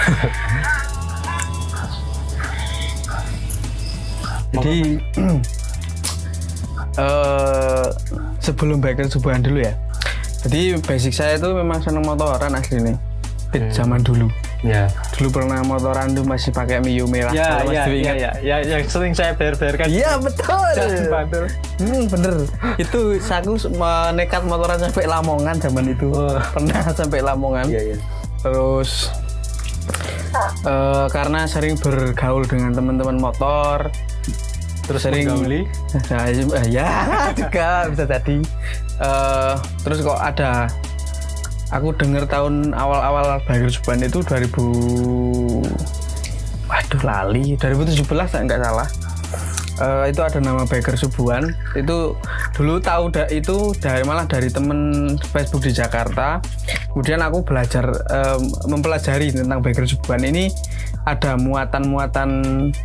[4.50, 4.98] Jadi
[7.02, 7.86] eh
[8.42, 9.74] sebelum baik subuhan dulu ya.
[10.40, 12.96] Jadi basic saya itu memang seneng motoran asli nih.
[13.74, 14.30] Zaman dulu.
[14.62, 14.92] Ya.
[15.16, 17.32] Dulu pernah motoran tuh masih pakai Mio merah.
[17.34, 19.90] Ya, ya, ya, ya, ya, yang sering saya ber-berkan.
[19.90, 20.70] Iya betul.
[21.10, 21.44] Bantul.
[21.80, 22.34] Hmm, bener.
[22.82, 23.52] Itu aku
[24.14, 26.08] nekat motoran sampai Lamongan zaman itu.
[26.12, 26.38] Oh.
[26.54, 27.66] Pernah sampai Lamongan.
[27.68, 27.96] Iya, iya.
[28.40, 29.10] Terus
[30.66, 33.90] eh, karena sering bergaul dengan teman-teman motor,
[34.86, 35.66] terus sering Menggauli?
[36.10, 36.88] Nah, eh, ya
[37.38, 38.36] juga bisa jadi.
[39.00, 40.70] Eh, terus kok ada
[41.70, 44.50] aku dengar tahun awal-awal Bagir Suban itu 2000
[46.70, 48.86] waduh lali 2017 tak nggak salah
[49.80, 52.12] Eh, itu ada nama Baker Subuan itu
[52.60, 56.44] dulu tahu da, itu dari malah dari temen Facebook di Jakarta.
[56.92, 60.52] Kemudian aku belajar em, mempelajari tentang Baker Subuan ini.
[61.00, 62.30] Ada muatan-muatan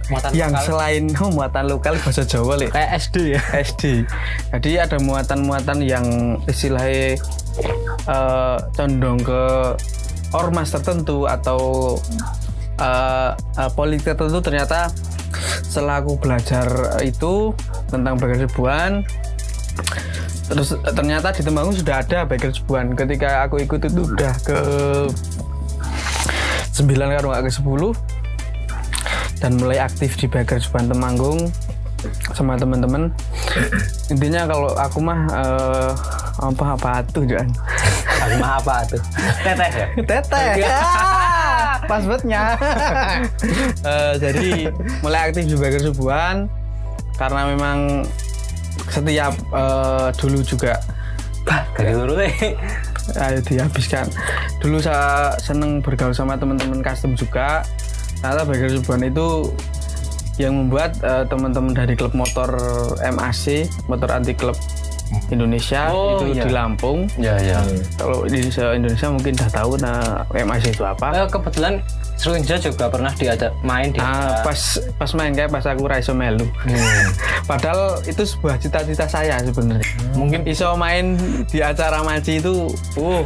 [0.08, 0.64] Muatan yang lokal.
[0.64, 3.42] selain oh, muatan lokal bahasa Jawa le Kayak SD ya.
[3.60, 3.84] SD
[4.56, 7.20] jadi ada muatan-muatan yang istilahnya
[8.08, 9.44] eh, condong ke
[10.32, 11.60] ormas tertentu atau
[12.80, 14.40] eh, eh, politik tertentu.
[14.40, 14.96] Ternyata
[15.68, 17.52] setelah aku belajar itu
[17.92, 19.04] tentang Bager Sebuan
[20.46, 24.58] terus eh, ternyata di Temanggung sudah ada Bager Sebuan ketika aku ikut itu udah ke
[26.76, 31.52] 9 kalau nggak ke 10 dan mulai aktif di Bager Sebuan Temanggung
[32.38, 33.10] sama teman-teman.
[34.14, 35.92] Intinya kalau aku mah eh,
[36.36, 37.50] apa apa tuh jangan
[38.26, 39.02] Aku mah apa tuh?
[39.44, 39.88] Teteh ya.
[40.04, 40.50] teteh.
[40.66, 42.44] Ah, passwordnya
[43.86, 44.70] Eh, jadi
[45.06, 46.50] mulai aktif di Bager Subuhan
[47.16, 48.04] karena memang
[48.90, 50.78] setiap eh, dulu juga.
[51.78, 52.34] Dari deh.
[53.22, 54.10] ayo dihabiskan.
[54.58, 57.62] Dulu saya seneng bergaul sama teman-teman custom juga.
[58.18, 59.54] Ternyata Bager Subuhan itu
[60.42, 62.50] yang membuat eh, teman-teman dari klub motor
[63.00, 64.58] MAC motor anti klub
[65.30, 66.44] Indonesia Oh, itu iya.
[66.46, 67.60] di Lampung Ya, ya.
[67.98, 71.82] kalau di Indonesia mungkin udah tahu nah MAC itu apa Eh, kebetulan
[72.16, 76.48] Srunja juga pernah diajak main di Ah, pas pas main kayak pas aku raiso melu.
[76.64, 77.12] Hmm.
[77.52, 79.84] Padahal itu sebuah cita-cita saya sebenarnya.
[80.16, 81.20] Mungkin iso main
[81.52, 83.22] di acara maci itu, uh,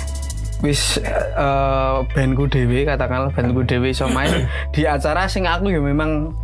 [0.66, 6.34] wis eh, bandku dewe katakanlah bandku dewe iso main di acara sing aku ya memang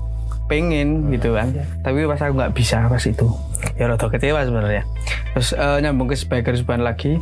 [0.52, 1.48] pengen gitu kan.
[1.80, 3.24] Tapi pas aku nggak bisa pas itu.
[3.80, 4.84] Ya rada kecewa sebenarnya.
[5.32, 7.16] Terus eh, nyambung ke Baker Suban lagi.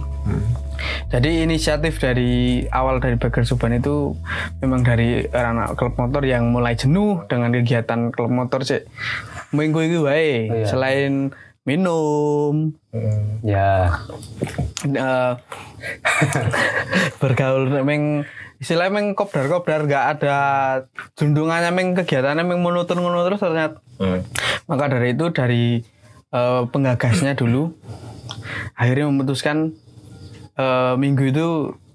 [1.14, 4.18] Jadi inisiatif dari awal dari Bager Suban itu
[4.58, 8.82] memang dari anak klub motor yang mulai jenuh dengan kegiatan klub motor sih
[9.50, 10.66] minggu itu wae iya.
[10.66, 11.34] selain
[11.70, 12.74] minum.
[13.46, 13.94] Ya.
[14.82, 15.32] eh,
[17.22, 18.26] bergaul meng
[18.60, 20.36] istilahnya meng kopdar kopdar nggak ada
[21.16, 23.78] junjungannya meng kegiatannya meng monoton monoton terus ternyata.
[24.66, 25.64] Maka dari itu dari
[26.34, 27.70] eh, penggagasnya dulu
[28.74, 29.72] akhirnya memutuskan
[30.58, 31.48] eh, minggu itu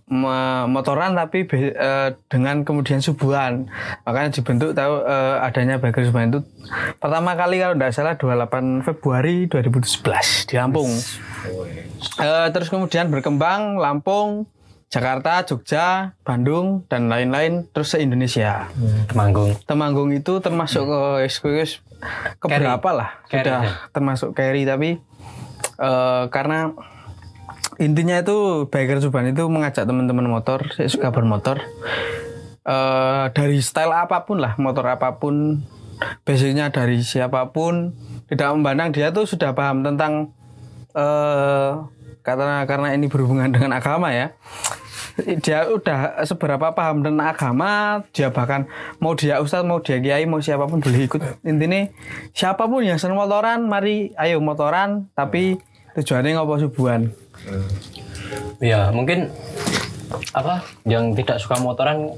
[0.08, 3.66] motoran tapi be- eh, dengan kemudian subuhan.
[4.04, 6.40] Makanya dibentuk tahu eh, adanya Bager Subuhan itu
[6.96, 10.92] pertama kali kalau tidak salah 28 Februari 2011 di Lampung.
[12.16, 14.46] Eh, terus kemudian berkembang Lampung
[14.86, 18.70] Jakarta Jogja Bandung dan lain-lain terus se Indonesia.
[19.10, 19.58] Temanggung.
[19.66, 21.82] Temanggung itu termasuk ke SKS
[22.38, 23.72] keberapa lah Carry, sudah ya.
[23.90, 24.64] termasuk carry.
[24.64, 25.02] Tapi
[25.82, 26.78] eh, karena
[27.78, 31.64] intinya itu biker Suban itu mengajak teman-teman motor saya suka bermotor
[32.66, 35.62] Eh, dari style apa pun lah motor apa pun
[36.26, 37.94] basicnya dari siapa pun
[38.26, 38.90] tidak memandang.
[38.90, 40.34] Dia tuh sudah paham tentang
[40.98, 41.72] eh
[42.26, 44.34] karena karena ini berhubungan dengan agama ya.
[45.46, 48.66] Dia udah seberapa paham tentang agama dia bahkan
[48.98, 51.22] mau dia ustadz mau dia kiai mau siapa pun boleh ikut.
[51.46, 51.86] Intinya
[52.34, 55.62] siapa pun yang seneng motoran mari ayo motoran tapi
[55.94, 57.14] tujuannya ngopo subuhan
[58.60, 59.30] Ya, mungkin
[60.32, 62.14] apa yang tidak suka motoran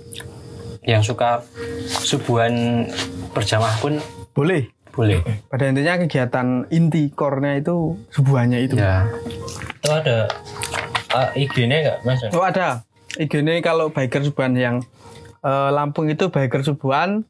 [0.88, 1.44] yang suka
[1.88, 2.88] subuhan
[3.36, 4.00] berjamaah pun
[4.32, 5.22] boleh boleh.
[5.52, 9.06] pada intinya kegiatan inti core-nya itu subuhannya itu Ya.
[9.84, 10.26] Itu ada
[11.13, 12.22] uh, IG-nya nggak mas?
[12.34, 12.88] Oh ada.
[13.18, 14.76] IG ini kalau biker subuhan yang
[15.42, 17.26] eh, Lampung itu biker subuhan,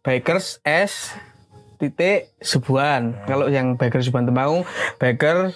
[0.00, 1.12] bikers S
[1.76, 3.18] titik subuhan.
[3.28, 4.64] Kalau yang biker subuhan Temanggung,
[4.96, 5.52] biker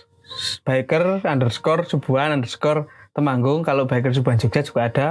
[0.63, 3.65] biker underscore subuhan underscore Temanggung.
[3.65, 5.07] Kalau biker subuhan Jogja juga ada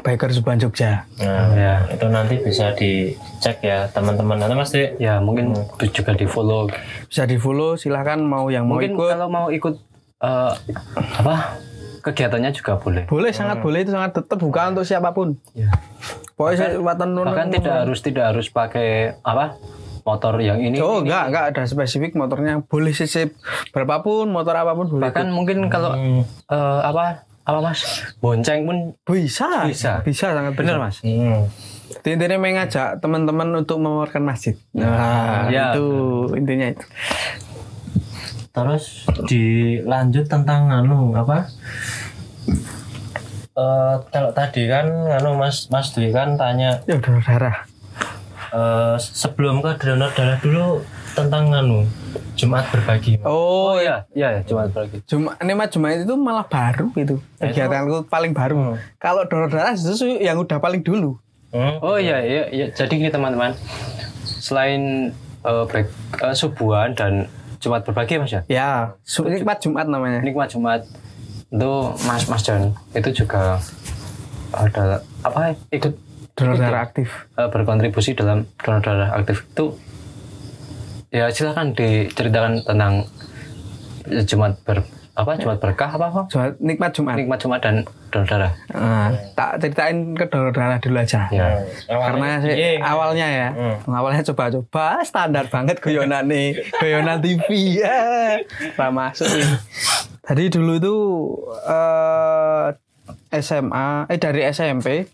[0.00, 1.06] biker subuhan Jogja.
[1.22, 1.74] Nah, Ya.
[1.86, 4.42] itu nanti bisa dicek ya teman-teman.
[4.42, 5.54] Nanti mas Dek, Ya, mungkin
[5.94, 6.66] juga di follow.
[7.06, 9.08] Bisa di follow silahkan mau yang mau Mungkin ikut.
[9.08, 9.74] kalau mau ikut
[10.18, 10.52] eh,
[11.14, 11.34] apa
[12.02, 13.06] kegiatannya juga boleh.
[13.06, 15.38] Boleh sangat boleh itu sangat terbuka untuk siapa pun.
[15.54, 15.70] Ya.
[16.34, 19.54] Pokoknya saya watan Bahkan tidak harus tidak harus pakai apa
[20.02, 22.62] motor yang ini oh enggak enggak ada spesifik motornya.
[22.66, 23.32] Boleh cc
[23.70, 27.82] berapapun motor apa pun boleh bahkan mungkin kalau eh, apa apa mas?
[28.22, 29.66] Bonceng pun bisa.
[29.66, 30.02] Bisa.
[30.06, 31.02] bisa sangat benar mas?
[31.02, 31.50] Hmm.
[32.02, 34.54] intinya mengajak teman-teman untuk memotorkan masjid.
[34.72, 35.86] Nah Ya, itu
[36.38, 36.86] intinya itu.
[38.52, 41.50] Terus dilanjut tentang anu apa?
[43.52, 44.88] Eh kalau tadi kan
[45.20, 47.68] anu Mas Mas Dwi kan tanya ya donor darah
[48.52, 51.88] eh sebelum ke donor darah dulu tentang anu
[52.32, 53.20] Jumat berbagi.
[53.22, 57.20] oh, oh ya ya ya, cuma lagi Cuma ini mah Jumat itu malah baru gitu.
[57.36, 58.76] Kegiatanku paling baru.
[58.96, 61.16] Kalau donor darah justru yang udah paling dulu.
[61.52, 61.76] Hmm.
[61.80, 62.66] oh iya iya iya.
[62.70, 63.52] jadi gini teman-teman
[64.24, 65.12] selain
[65.42, 65.88] eh, break,
[66.18, 68.70] eh, subuhan dan Jumat berbagi mas ya Ya,
[69.02, 70.20] su- nikmat Jumat namanya.
[70.20, 70.80] nikmat Jumat
[71.46, 73.60] itu Mas Mas John itu juga
[74.50, 75.92] ada apa ikut
[76.32, 77.28] Donor darah aktif.
[77.36, 79.44] eh, berkontribusi dalam donor darah aktif.
[79.52, 79.76] Itu
[81.12, 83.04] ya silakan diceritakan tentang
[84.24, 86.22] Jumat ber apa Jumat berkah apa apa?
[86.32, 87.14] Jumat, nikmat Jumat.
[87.20, 88.52] nikmat Jumat dan donor darah.
[88.72, 91.28] Nah, tak ceritain ke donor darah dulu aja.
[91.28, 91.68] ya.
[91.84, 93.48] Karena sih, awalnya ya,
[93.84, 97.44] awalnya coba-coba standar banget guyonan nih, guyonan TV
[97.84, 98.40] ya,
[98.88, 99.44] masuk ini.
[100.24, 100.96] Tadi dulu itu
[101.68, 102.72] eh,
[103.36, 105.04] SMA, eh dari SMP,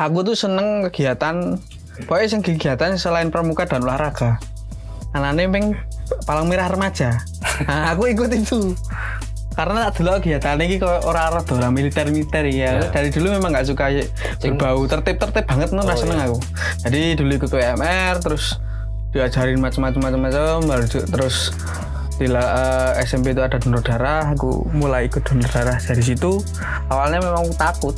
[0.00, 1.60] aku tuh seneng kegiatan,
[2.08, 4.40] pokoknya sing kegiatan selain pramuka dan olahraga.
[5.12, 5.66] Anaknya peng
[6.24, 7.20] palang merah remaja.
[7.68, 8.72] Nah, aku ikut itu.
[9.52, 12.88] Karena dulu kegiatan ini kok orang-orang orang militer-militer ya.
[12.88, 13.92] Dari dulu memang nggak suka
[14.40, 16.38] berbau tertib-tertib banget nggak seneng aku.
[16.88, 18.56] Jadi dulu ikut UMR terus
[19.10, 21.50] diajarin macam-macam macam-macam terus
[22.16, 26.38] di la- eh, SMP itu ada donor darah aku mulai ikut donor darah dari situ
[26.86, 27.96] awalnya memang takut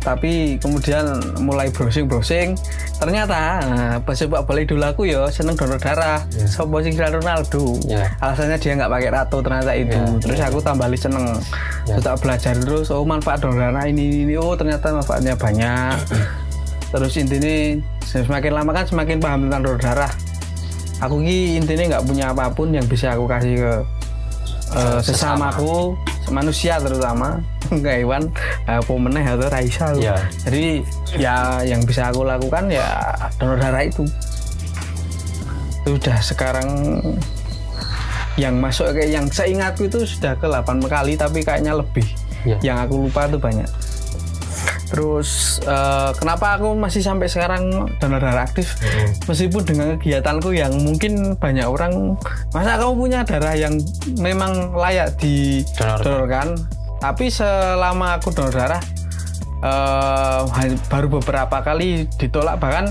[0.00, 1.04] tapi kemudian
[1.44, 2.56] mulai browsing browsing
[2.96, 6.24] ternyata nah, pesepak bola dulu aku ya seneng donor darah.
[6.48, 7.76] Sopo sing Ronaldo?
[7.84, 8.08] Ya.
[8.20, 10.00] alasannya dia nggak pakai ratu ternyata itu.
[10.24, 11.36] Terus aku tambah seneng.
[11.84, 15.96] Terus tak belajar terus oh manfaat donor darah ini ini oh ternyata manfaatnya banyak.
[16.90, 20.12] Terus intinya semakin lama kan semakin paham tentang donor darah.
[21.00, 23.72] Aku ki intinya nggak punya apa pun yang bisa aku kasih ke
[24.72, 25.94] eh, sesamaku
[26.30, 27.42] manusia terutama
[27.74, 28.22] nggak hewan
[28.66, 30.16] apa meneh atau Raisa Iya.
[30.46, 30.64] jadi
[31.14, 32.86] ya yang bisa aku lakukan ya
[33.38, 34.02] donor darah itu.
[35.80, 36.68] Itu udah sekarang
[38.38, 42.06] yang masuk kayak yang seingatku itu sudah ke 8 kali tapi kayaknya lebih.
[42.40, 42.56] Iya.
[42.64, 43.68] yang aku lupa tuh banyak
[44.90, 48.74] terus eh, kenapa aku masih sampai sekarang donor darah aktif
[49.30, 52.18] meskipun dengan kegiatanku yang mungkin banyak orang
[52.50, 53.78] masa kamu punya darah yang
[54.18, 55.14] memang layak
[55.78, 56.02] Donor.
[56.02, 56.58] didonorkan?
[57.00, 58.82] Tapi selama aku donor darah
[60.50, 62.58] ha- baru beberapa kali ditolak.
[62.58, 62.84] Bahkan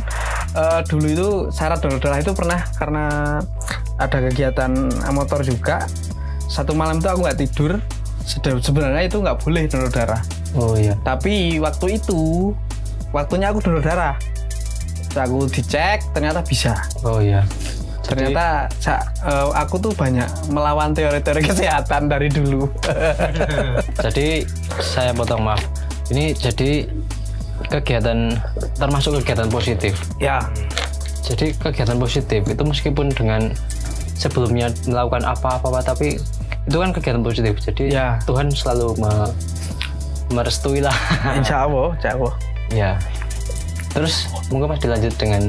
[0.55, 3.05] eh, dulu itu syarat donor darah itu pernah karena
[3.99, 4.71] ada kegiatan
[5.11, 5.83] motor juga.
[6.49, 7.77] Satu malam itu aku nggak tidur.
[8.39, 10.93] Sebenarnya itu nggak boleh donor darah oh iya.
[11.01, 12.51] Tapi waktu itu
[13.09, 14.15] waktunya aku donor darah.
[15.09, 16.77] Terus aku dicek ternyata bisa.
[17.01, 17.41] Oh iya.
[18.05, 22.65] Ternyata sa- eh, aku tuh banyak melawan teori-teori kesehatan dari dulu.
[24.05, 24.45] Jadi
[24.81, 25.61] saya potong maaf.
[26.09, 26.89] Ini jadi
[27.69, 28.33] kegiatan
[28.81, 29.93] termasuk kegiatan positif?
[30.17, 30.41] Ya.
[31.21, 33.53] Jadi kegiatan positif itu meskipun dengan
[34.17, 36.17] sebelumnya melakukan apa-apa tapi
[36.65, 37.61] itu kan kegiatan positif.
[37.61, 38.17] Jadi Ya.
[38.25, 39.33] Tuhan selalu me-
[40.33, 40.95] merestui lah.
[41.39, 42.33] Insya Allah insya Allah
[42.69, 42.91] ya.
[43.89, 45.41] Terus mungkin mas dilanjut dengan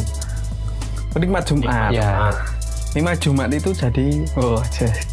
[1.17, 1.93] nikmat Jumat.
[1.93, 2.33] Ya.
[2.97, 5.05] Nikmat Jumat itu jadi oh jas.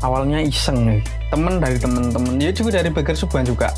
[0.00, 1.00] awalnya iseng nih.
[1.28, 2.40] Temen dari temen-temen.
[2.40, 3.72] Ya juga dari Bager Subuhan juga.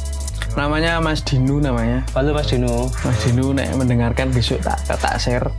[0.57, 2.00] Namanya Mas Dinu namanya.
[2.16, 5.53] Halo mas Dino Mas Dinu nek mendengarkan besok tak tak share.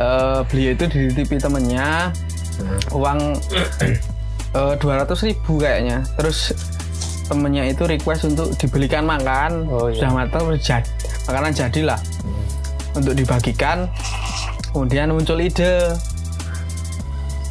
[0.00, 2.08] Eh, beliau itu dititipi temennya.
[2.96, 3.36] Uang
[4.80, 6.00] dua ratus ribu kayaknya.
[6.16, 6.56] Terus
[7.28, 9.68] temennya itu request untuk dibelikan makan.
[9.68, 10.00] Oh, iya.
[10.00, 10.90] sudah matang jad-
[11.24, 12.00] makanan jadilah.
[12.92, 13.86] Untuk dibagikan
[14.68, 15.92] kemudian muncul ide.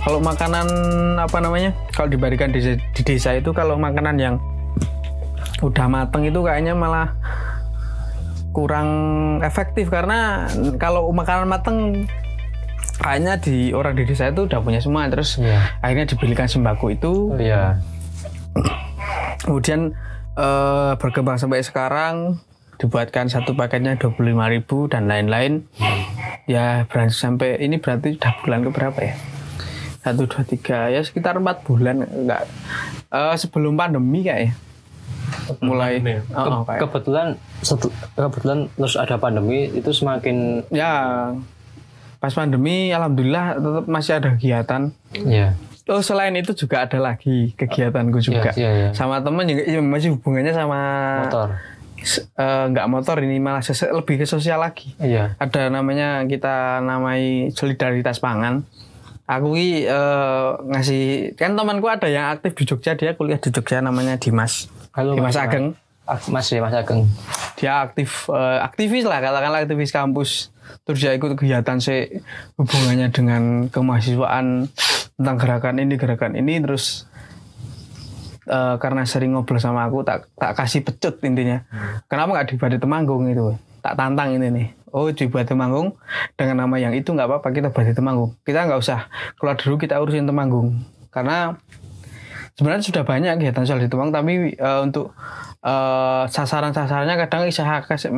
[0.01, 0.67] Kalau makanan
[1.17, 4.35] apa namanya kalau diberikan di, di desa itu kalau makanan yang
[5.59, 7.11] udah mateng itu kayaknya malah
[8.49, 8.89] kurang
[9.41, 9.87] efektif.
[9.87, 10.47] Karena
[10.77, 11.77] kalau makanan mateng
[12.97, 15.05] kayaknya di orang di desa itu udah punya semua.
[15.07, 15.59] Terus Iya.
[15.81, 17.11] akhirnya dibelikan sembako itu.
[17.29, 17.77] Oh iya
[19.39, 19.93] kemudian
[20.33, 22.37] eh, berkembang sampai sekarang
[22.77, 24.21] dibuatkan satu paketnya 25.000
[24.87, 25.65] dan lain-lain.
[26.45, 29.15] Ya berarti sampai ini berarti udah bulan ke berapa ya?
[29.99, 32.47] Satu dua tiga ya sekitar empat bulan enggak.
[33.09, 34.55] Eh, sebelum pandemi kayaknya.
[35.59, 35.99] Mulai.
[36.31, 37.27] Oh, oh, kayak- kebetulan
[37.59, 41.33] setu- kebetulan terus ada pandemi itu semakin ya.
[42.17, 44.81] Pas pandemi alhamdulillah tetap masih ada kegiatan.
[45.13, 45.53] Iya.
[45.87, 48.89] Oh selain itu juga ada lagi kegiatanku juga Iya, iya.
[48.91, 50.79] sama temen juga iya, masih hubungannya sama
[51.23, 51.49] Motor.
[52.37, 55.33] eh, nggak motor ini malah lebih ke sosial lagi Iya.
[55.35, 58.63] ada namanya kita namai solidaritas pangan
[59.25, 63.79] aku ki eh, ngasih kan temanku ada yang aktif di Jogja dia kuliah di Jogja
[63.79, 65.41] namanya Dimas Halo, Dimas Mas.
[65.41, 65.67] Ageng
[66.27, 67.03] Mas ya, Mas Ageng.
[67.55, 70.53] dia aktif eh, aktivis lah katakanlah aktivis kampus
[70.87, 72.23] terus dia ikut kegiatan sih
[72.55, 74.71] hubungannya dengan kemahasiswaan
[75.17, 76.61] tentang gerakan ini gerakan ini.
[76.61, 77.09] Terus
[78.47, 81.65] eh, karena sering ngobrol sama aku tak tak kasih pecut intinya.
[82.07, 83.57] Kenapa nggak di Badi Temanggung itu?
[83.81, 84.67] Tak tantang ini nih.
[84.93, 85.97] Oh di Badi Temanggung
[86.39, 88.37] dengan nama yang itu nggak apa-apa kita Badi Temanggung.
[88.45, 90.79] Kita nggak usah keluar dulu kita urusin Temanggung.
[91.11, 91.57] Karena
[92.53, 95.17] sebenarnya sudah banyak kegiatan soal di Temanggung tapi eh, untuk
[95.65, 98.13] eh, sasaran-sasarannya kadang saya kasih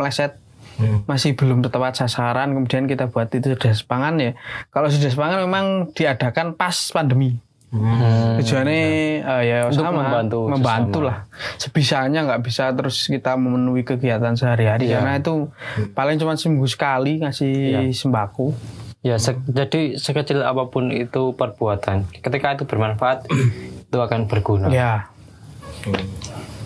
[0.79, 4.31] meleset masih belum tepat sasaran kemudian kita buat itu sudah sepangan ya.
[4.69, 7.35] Kalau sudah sepangan memang diadakan pas pandemi.
[7.69, 8.33] Hmm.
[8.35, 8.81] tujuannya
[9.21, 11.05] eh, ya Untuk sama membantu membantu sesama.
[11.05, 11.17] lah.
[11.55, 14.97] Sebisanya nggak bisa terus kita memenuhi kegiatan sehari-hari Iya.
[14.97, 15.53] karena itu
[15.91, 17.53] paling cuma seminggu sekali ngasih
[17.91, 18.57] sembako.
[18.99, 23.29] Ya, se- jadi sekecil apa pun itu perbuatan, ketika itu bermanfaat,
[23.85, 24.67] itu akan berguna.
[24.67, 25.05] ya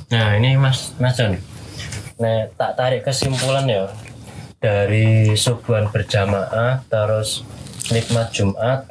[0.08, 1.36] Nah ini Mas Mas John,
[2.22, 3.86] nah tak tarik kesimpulan ya
[4.64, 7.44] dari subuhan berjamaah, terus
[7.92, 8.88] nikmat Jumat,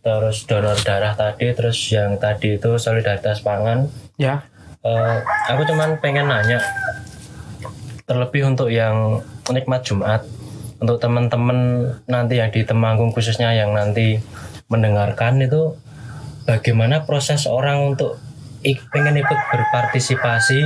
[0.00, 3.84] terus donor darah tadi, terus yang tadi itu solidaritas pangan.
[4.16, 4.48] ya
[4.80, 5.16] Eh,
[5.52, 6.56] aku cuman pengen nanya,
[8.08, 9.20] terlebih untuk yang
[9.52, 10.24] nikmat Jumat,
[10.80, 14.16] untuk teman-teman nanti yang di Temanggung khususnya yang nanti
[14.72, 15.76] mendengarkan itu
[16.48, 18.16] bagaimana proses orang untuk
[18.64, 20.64] ik- pengen ikut berpartisipasi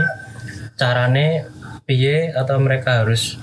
[0.79, 1.51] carane
[1.85, 3.37] piye atau mereka harus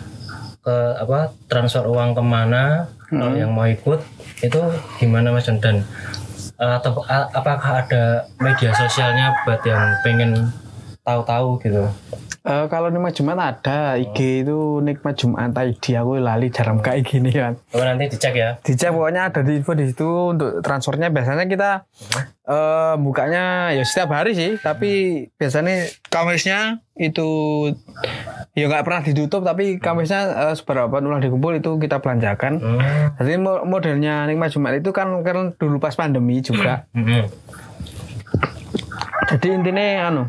[0.62, 4.00] ke apa transfer uang ke mana kalau yang mau ikut
[4.39, 4.62] itu
[5.02, 5.58] gimana mas John?
[5.58, 5.82] dan
[6.62, 7.02] eh, atau
[7.34, 10.54] apakah ada media sosialnya buat yang pengen
[11.02, 11.84] tahu-tahu gitu.
[12.41, 17.30] Eh, kalau nikmat Jumat ada IG itu nikmat Jumat ID aku lali jarang kayak gini
[17.30, 18.58] kan oh, nanti dicek ya.
[18.58, 21.10] Dicek pokoknya ada di info di situ untuk transfernya.
[21.10, 21.86] Biasanya kita
[22.41, 24.89] eh bukanya ya setiap hari sih tapi
[25.38, 27.30] biasanya Kamisnya itu
[28.52, 32.58] ya nggak pernah ditutup tapi Kamisnya eh, seberapa ulang dikumpul itu kita belanjakan.
[32.58, 32.82] Hmm.
[33.22, 36.89] jadi mo- modelnya nikmat Jumat itu kan kan dulu pas pandemi juga.
[36.97, 37.30] Mm-mm.
[39.30, 40.24] jadi intinya anu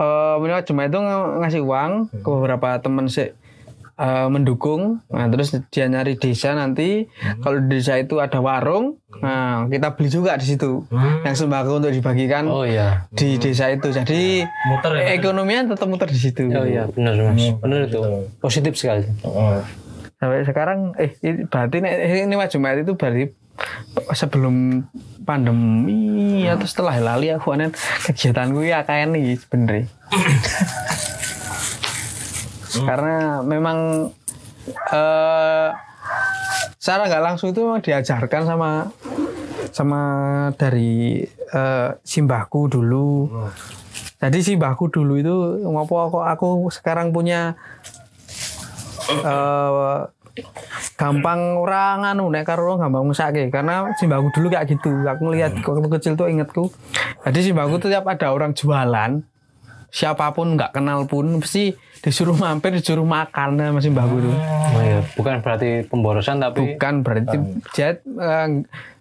[0.00, 3.36] eh nikmat Jumat itu ng- ngasih uang ke beberapa teman sih
[3.94, 5.04] eh, mendukung.
[5.06, 7.04] Nah terus dia nyari desa nanti.
[7.38, 10.88] Kalau di desa itu ada warung nah kita beli juga di situ.
[10.88, 11.20] Hmm.
[11.20, 13.04] yang sembako untuk dibagikan Oh iya.
[13.10, 13.90] di desa itu.
[13.90, 16.48] Jadi muter ya ekonominya tetap muter di situ.
[16.48, 17.52] Oh iya, benar Mas.
[17.54, 18.00] Benar itu.
[18.38, 19.04] Positif sekali.
[19.22, 19.60] Oh.
[20.16, 23.32] sampai sekarang eh ini berarti nek- ini Mas Jumat itu berarti
[24.14, 24.86] sebelum
[25.26, 27.70] pandemi atau setelah lali aku anen
[28.06, 29.86] kegiatanku ya kayak nih sebenernya
[32.86, 34.10] karena memang
[34.94, 35.68] eh
[36.80, 38.70] secara nggak langsung itu memang diajarkan sama
[39.70, 40.02] sama
[40.58, 43.30] dari eh, simbahku dulu.
[44.20, 45.34] Jadi simbahku dulu itu
[45.64, 47.56] ngopo kok aku sekarang punya
[49.10, 50.00] eh
[50.96, 54.90] gampang orang anu nek karo orang gampang musake karena simbahku dulu kayak gitu.
[55.06, 56.68] Aku ngelihat waktu kecil tuh ingetku
[57.24, 59.20] jadi simbahku tuh tiap ada orang jualan
[59.90, 64.36] siapa pun nggak kenal pun mesti disuruh mampir disuruh makan sama simbahku tuh.
[64.70, 67.36] Oh iya, bukan berarti pemborosan tapi bukan berarti
[67.74, 68.48] dia eh,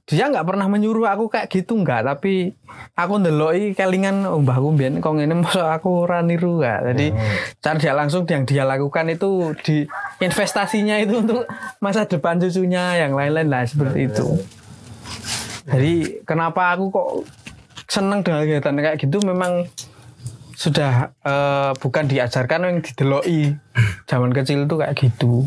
[0.09, 2.01] dia nggak pernah menyuruh aku kayak gitu nggak.
[2.01, 2.57] Tapi
[2.97, 6.79] aku ndeloi kelingan mbahku mbiyen kok ngene masa aku ora niru nggak.
[6.89, 7.07] Jadi
[7.61, 9.85] cara dia langsung yang dia lakukan itu di
[10.17, 11.45] investasinya itu untuk
[11.77, 14.27] masa depan cucunya yang lain-lain lah seperti itu.
[15.69, 17.09] Jadi kenapa aku kok
[17.85, 19.21] seneng dengan kegiatan kayak gitu?
[19.21, 19.69] Memang
[20.57, 23.53] sudah eh, bukan diajarkan yang dideloi
[24.09, 25.45] zaman kecil tuh kayak gitu.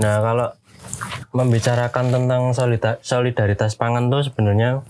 [0.00, 0.48] Nah kalau
[1.30, 4.82] membicarakan tentang solida- solidaritas pangan tuh sebenarnya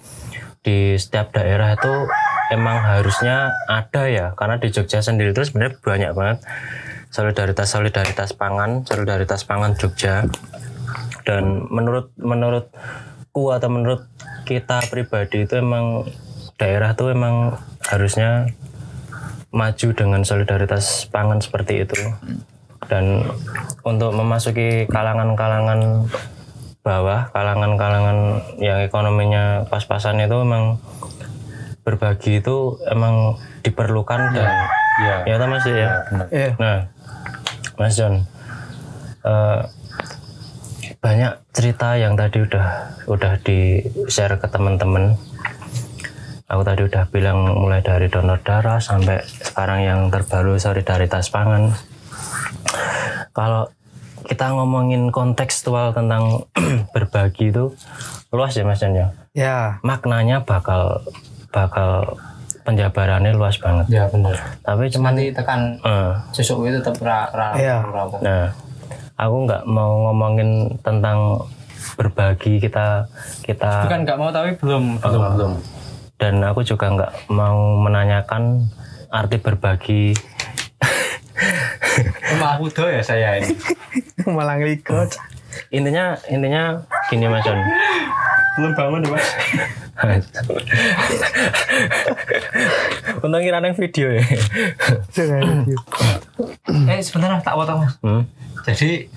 [0.60, 1.92] di setiap daerah itu
[2.52, 4.26] emang harusnya ada ya.
[4.36, 6.38] Karena di Jogja sendiri itu sebenarnya banyak banget
[7.10, 10.24] solidaritas solidaritas pangan solidaritas pangan Jogja.
[11.28, 14.08] Dan menurut menurutku atau menurut
[14.48, 16.08] kita pribadi itu emang
[16.56, 18.50] daerah tuh emang harusnya
[19.50, 21.98] maju dengan solidaritas pangan seperti itu
[22.90, 23.22] dan
[23.86, 26.10] untuk memasuki kalangan-kalangan
[26.82, 30.82] bawah, kalangan-kalangan yang ekonominya pas-pasan itu emang
[31.86, 34.50] berbagi itu emang diperlukan dan
[35.00, 35.16] Iya.
[35.24, 35.88] ya toh Mas ya.
[36.28, 36.50] Iya.
[36.60, 36.78] Nah,
[37.80, 38.20] Mas John,
[39.24, 39.60] eh,
[41.00, 43.80] banyak cerita yang tadi udah udah di
[44.12, 45.16] share ke teman-teman
[46.44, 51.72] aku tadi udah bilang mulai dari donor darah sampai sekarang yang terbaru solidaritas pangan
[53.30, 53.68] kalau
[54.22, 56.44] kita ngomongin kontekstual tentang
[56.94, 57.72] berbagi itu
[58.30, 61.00] luas ya mas Jan ya Ya, maknanya bakal
[61.48, 62.18] bakal
[62.60, 64.34] penjabarannya luas banget Ya benar.
[64.60, 65.78] tapi cuman Nanti tekan
[66.30, 67.78] sesuk itu tetap ra ra Iya.
[67.80, 68.46] ra- Nah,
[69.16, 70.50] aku nggak mau ngomongin
[70.80, 71.46] tentang
[71.92, 73.06] berbagi kita
[73.40, 75.52] kita Bukan nggak mau tapi belum belum belum.
[76.16, 78.68] dan aku juga nggak mau menanyakan
[79.08, 80.12] arti berbagi.
[82.58, 83.54] Hudo ya saya ini.
[84.36, 85.10] malah ngelikot.
[85.68, 86.78] intinya intinya
[87.10, 87.58] gini Mas John.
[88.58, 89.26] belum bangun ya mas.
[93.24, 94.22] Untung kira nang video ya.
[96.86, 97.94] eh sebentar tak potong mas.
[98.02, 98.22] hmm?
[98.66, 99.08] Jadi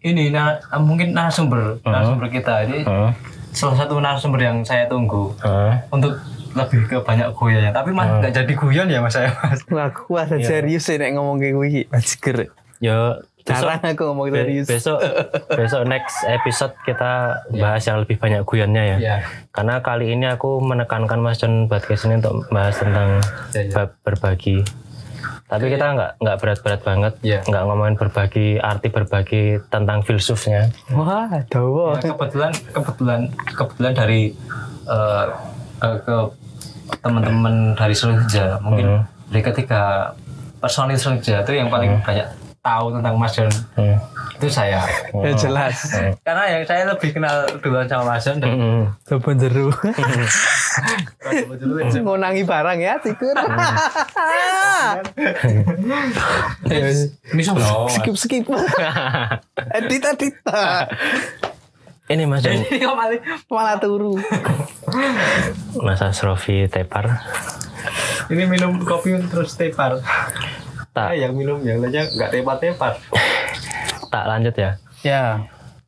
[0.00, 3.10] ini na, mungkin narasumber narasumber kita ini Heeh.
[3.52, 5.72] salah satu narasumber yang saya tunggu Heeh.
[5.92, 6.16] untuk
[6.50, 7.70] lebih ke banyak guyonnya.
[7.70, 9.60] Tapi mas nggak jadi guyon ya mas saya mas.
[9.64, 11.82] Aku ada serius sih nek ngomong kayak gue.
[11.88, 12.36] Masker.
[12.78, 14.66] Yo Jarang aku ngomong be- serius.
[14.68, 15.00] besok
[15.48, 18.96] besok next episode kita bahas yang lebih banyak guyonnya ya.
[18.96, 19.16] Iya.
[19.50, 23.72] Karena kali ini aku menekankan Mas John podcast ini untuk bahas tentang Iya, iya.
[23.72, 24.60] bab berbagi.
[25.46, 27.40] Tapi kita nggak nggak berat-berat banget, Iya.
[27.42, 30.70] nggak ngomongin berbagi arti berbagi tentang filsufnya.
[30.92, 31.96] Wah, dawa.
[31.96, 33.20] Ya, kebetulan kebetulan
[33.50, 34.22] kebetulan dari
[34.86, 35.26] eh,
[35.80, 36.16] eh, ke
[36.96, 40.12] teman-teman dari Selunja mungkin dari ketiga
[40.58, 42.26] personil Selunja itu yang paling banyak
[42.60, 43.96] tahu tentang Mas John Hmm.
[44.36, 44.84] itu saya
[45.14, 45.76] Ya jelas.
[46.20, 48.84] karena yang saya lebih kenal duluan sama Mas John dan Hmm.
[49.34, 49.68] Jeru.
[51.56, 53.32] dulu Ngonangi barang ya, tikur.
[57.28, 58.44] ini sudah skip skip.
[59.72, 60.34] edit edit.
[62.10, 64.18] Ini Mas John, ini kok malah Malah turu.
[65.78, 67.06] Mas Asrofi Tepar.
[68.30, 69.98] ini minum kopi terus tepar
[70.90, 72.94] Tak yang minum yang lainnya nggak tepar-tepar
[74.10, 74.70] tak lanjut ya.
[75.06, 75.24] Ya.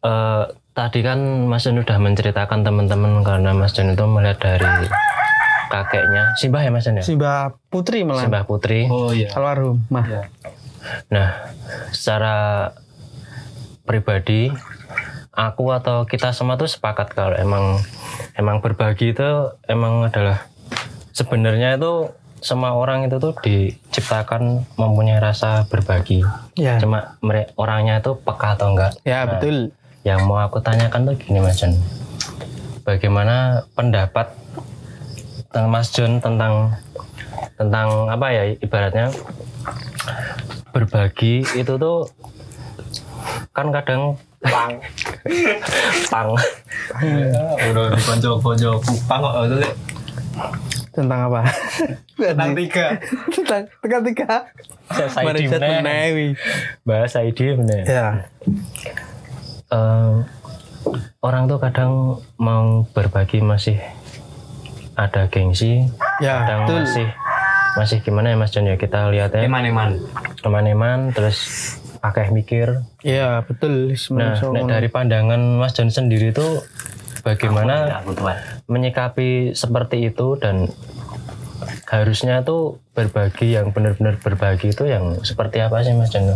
[0.01, 1.19] Eh, tadi kan
[1.51, 4.87] Mas John udah menceritakan teman-teman karena Mas John itu melihat dari
[5.69, 7.05] kakeknya, Simbah ya Mas John ya?
[7.05, 8.25] Simbah Putri malah.
[8.25, 8.87] Simbah Putri.
[8.87, 9.83] oh iya Almarhum.
[9.91, 10.07] Mah.
[10.07, 10.23] ya.
[11.11, 11.29] Nah,
[11.91, 12.71] secara
[13.83, 14.51] pribadi,
[15.33, 17.81] aku atau kita semua tuh sepakat kalau emang
[18.37, 20.45] emang berbagi itu emang adalah
[21.17, 22.13] sebenarnya itu
[22.43, 26.27] semua orang itu tuh diciptakan mempunyai rasa berbagi.
[26.59, 26.77] Ya.
[26.83, 28.99] Cuma mereka orangnya itu peka atau enggak.
[29.07, 29.71] Ya, Nah, betul.
[30.03, 31.79] Yang mau aku tanyakan tuh gini Mas John.
[32.83, 34.35] Bagaimana pendapat
[35.47, 36.75] tentang Mas John tentang
[37.55, 39.15] tentang apa ya ibaratnya
[40.75, 42.11] berbagi itu tuh
[43.51, 44.03] kan kadang
[44.41, 44.73] pang
[46.09, 46.29] pang
[47.69, 49.75] udah di konco-konco kupang kok itu Lek.
[50.93, 51.41] Tentang apa?
[52.15, 52.87] tentang tiga
[53.31, 54.29] Tentang tentang tiga.
[54.93, 55.33] Saya
[55.81, 56.37] menewi.
[56.83, 57.85] bahasa ide bener.
[57.89, 58.07] Ya.
[59.69, 60.15] Eh,
[61.21, 61.93] orang tuh kadang
[62.37, 63.81] mau berbagi masih
[64.93, 65.89] ada gengsi,
[66.21, 66.85] Ya, kadang betul.
[66.85, 67.09] masih
[67.73, 69.91] masih gimana ya Mas John ya kita lihat ya eman eman
[70.45, 71.41] teman-teman terus
[72.03, 72.83] pakai mikir.
[73.07, 73.95] Ya, betul.
[74.19, 76.67] Nah, nek dari pandangan Mas John sendiri tuh
[77.23, 78.35] bagaimana aku tuan
[78.67, 80.67] menyikapi seperti itu dan
[81.87, 86.35] harusnya tuh berbagi yang benar-benar berbagi itu yang seperti apa sih Mas John?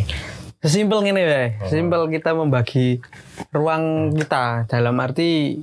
[0.62, 3.03] Sesimpel gini ya, simpel kita membagi
[3.51, 5.61] ruang kita dalam arti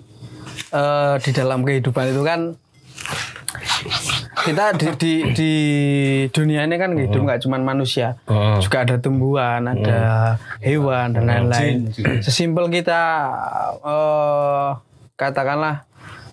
[0.69, 2.59] eh, di dalam kehidupan itu kan
[4.35, 5.51] kita di di, di
[6.29, 8.57] dunia ini kan hidup nggak cuma manusia, Hmm.
[8.57, 9.99] juga ada tumbuhan, ada
[10.59, 11.93] hewan dan lain-lain.
[12.19, 13.01] Sesimpel kita
[13.79, 14.69] eh,
[15.13, 15.85] katakanlah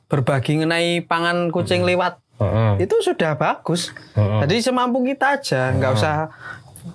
[0.09, 2.83] berbagi mengenai pangan kucing lewat Heeh.
[2.83, 3.93] itu sudah bagus.
[4.17, 6.33] Jadi semampu kita aja, nggak usah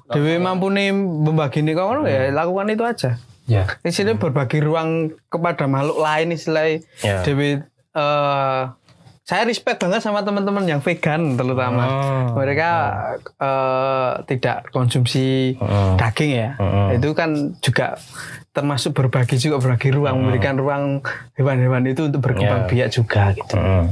[0.05, 3.11] Dewi mampu nih membagi nih kawan ya lakukan itu aja.
[3.45, 6.81] ya Di sini berbagi ruang kepada makhluk lain istilahnya.
[7.05, 7.21] Ya.
[7.21, 7.61] Dewi
[7.93, 8.61] eh,
[9.25, 11.83] saya respect banget sama teman-teman yang vegan terutama.
[11.83, 12.37] Oh.
[12.37, 12.71] Mereka
[13.35, 15.97] eh, tidak konsumsi Oh.
[15.97, 16.49] daging ya.
[16.55, 16.93] Oh.
[16.93, 17.97] Itu kan juga
[18.53, 20.83] termasuk berbagi juga berbagi ruang, memberikan ruang
[21.33, 22.69] hewan-hewan itu untuk berkembang Ya.
[22.69, 23.57] biak juga gitu.
[23.57, 23.85] Heeh.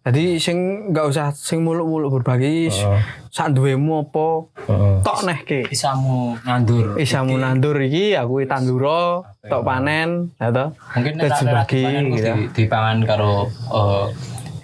[0.00, 0.56] Jadi sing
[0.88, 3.00] nggak usah sing muluk-muluk berbagi Oh.
[3.28, 4.28] sak duwemu apa
[4.62, 4.94] Heeh.
[5.00, 5.60] tok neh ke.
[5.68, 10.68] isamu nandur Isamu nandur iki aku tanduro tok panen ya toh.
[10.92, 12.28] mungkin Terus nek dibagi gitu.
[12.28, 14.04] di, dipangan karo eh,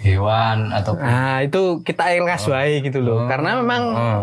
[0.07, 3.27] hewan atau Nah, itu kita ikhlas wae gitu loh.
[3.27, 4.23] Karena memang Oh.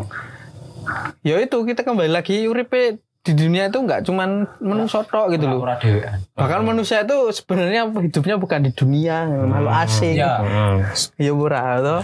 [1.23, 5.63] ya itu kita kembali lagi uripe di dunia itu nggak cuman manusia tok gitu loh.
[5.63, 6.19] Ora dhewean.
[6.35, 10.19] Bahkan manusia itu sebenarnya hidupnya bukan di dunia malu asing.
[10.19, 10.43] Ya.
[10.43, 10.83] Hmm.
[11.15, 12.01] ya murah tuh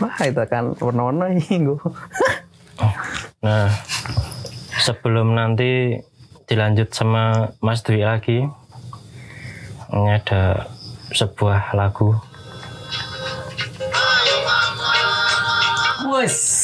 [0.00, 1.68] wah itu kan warna-warna ini
[3.44, 3.68] Nah,
[4.80, 6.00] sebelum nanti
[6.48, 8.40] dilanjut sama Mas Dwi lagi,
[9.92, 10.72] ini ada
[11.12, 12.16] sebuah lagu.
[16.14, 16.62] Wes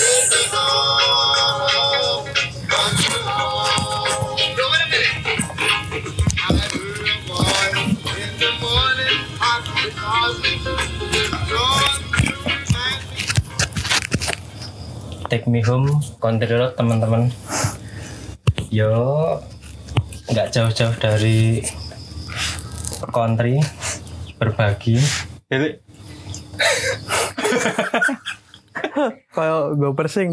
[15.30, 15.86] Take Me Home,
[16.18, 17.30] Country Road teman-teman.
[18.66, 18.90] Yo,
[20.26, 21.62] nggak jauh-jauh dari
[23.14, 23.62] country,
[24.42, 24.98] berbagi.
[25.46, 25.78] Jadi
[29.36, 30.28] kayak gue persing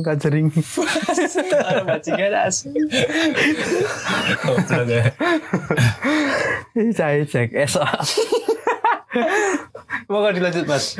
[1.83, 2.81] bajingan asli.
[4.39, 5.03] Goblok ya.
[6.91, 7.85] saya cek esok
[10.07, 10.95] Mau dilanjut mas?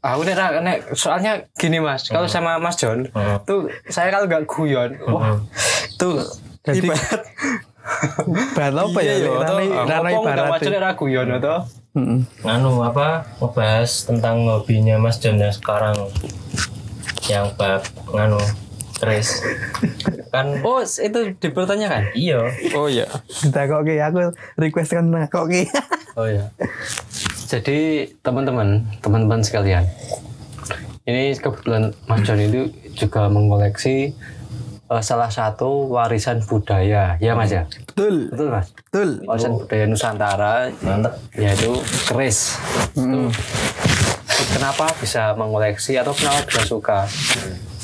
[0.00, 3.40] Aku nek, ra- nek soalnya gini mas, kalau sama Mas John, Hmm.
[3.42, 5.40] tuh saya kalau nggak guyon, wah,
[5.96, 6.20] tuh
[6.62, 7.22] Jadi- ibarat
[8.52, 9.48] bahan apa ya Iya, rana
[9.80, 11.60] rana Ngomong nggak ibarat macet nek ra guyon toh.
[11.96, 12.20] Mm-mm.
[12.44, 13.24] Nganu apa?
[13.40, 15.96] Ngebahas tentang hobinya Mas John yang sekarang
[17.28, 18.40] yang bab nganu
[18.98, 19.40] Chris
[20.28, 22.12] kan Oh, itu dipertanyakan?
[22.12, 22.40] iya
[22.74, 23.06] Oh iya.
[23.28, 25.48] kita kok ki aku request kan nah, kok
[26.18, 26.50] Oh iya.
[27.48, 29.86] Jadi teman-teman, teman-teman sekalian,
[31.08, 34.12] ini kebetulan Mas John itu juga mengoleksi
[34.88, 37.64] eh, salah satu warisan budaya, ya Mas ya.
[37.86, 38.68] betul Betul Mas.
[38.72, 41.72] betul Warisan budaya Nusantara mantep yaitu
[42.06, 42.56] keris.
[42.94, 43.28] Itu
[44.50, 46.98] kenapa bisa mengoleksi atau kenapa bisa suka?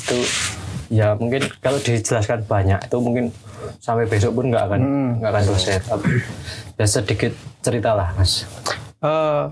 [0.01, 0.17] Itu
[0.87, 3.25] ya mungkin kalau dijelaskan banyak itu mungkin
[3.81, 4.81] sampai besok pun nggak akan
[5.19, 5.81] nggak akan selesai.
[5.83, 6.09] Tapi
[6.75, 8.45] ya sedikit cerita lah Mas.
[9.01, 9.43] Eh,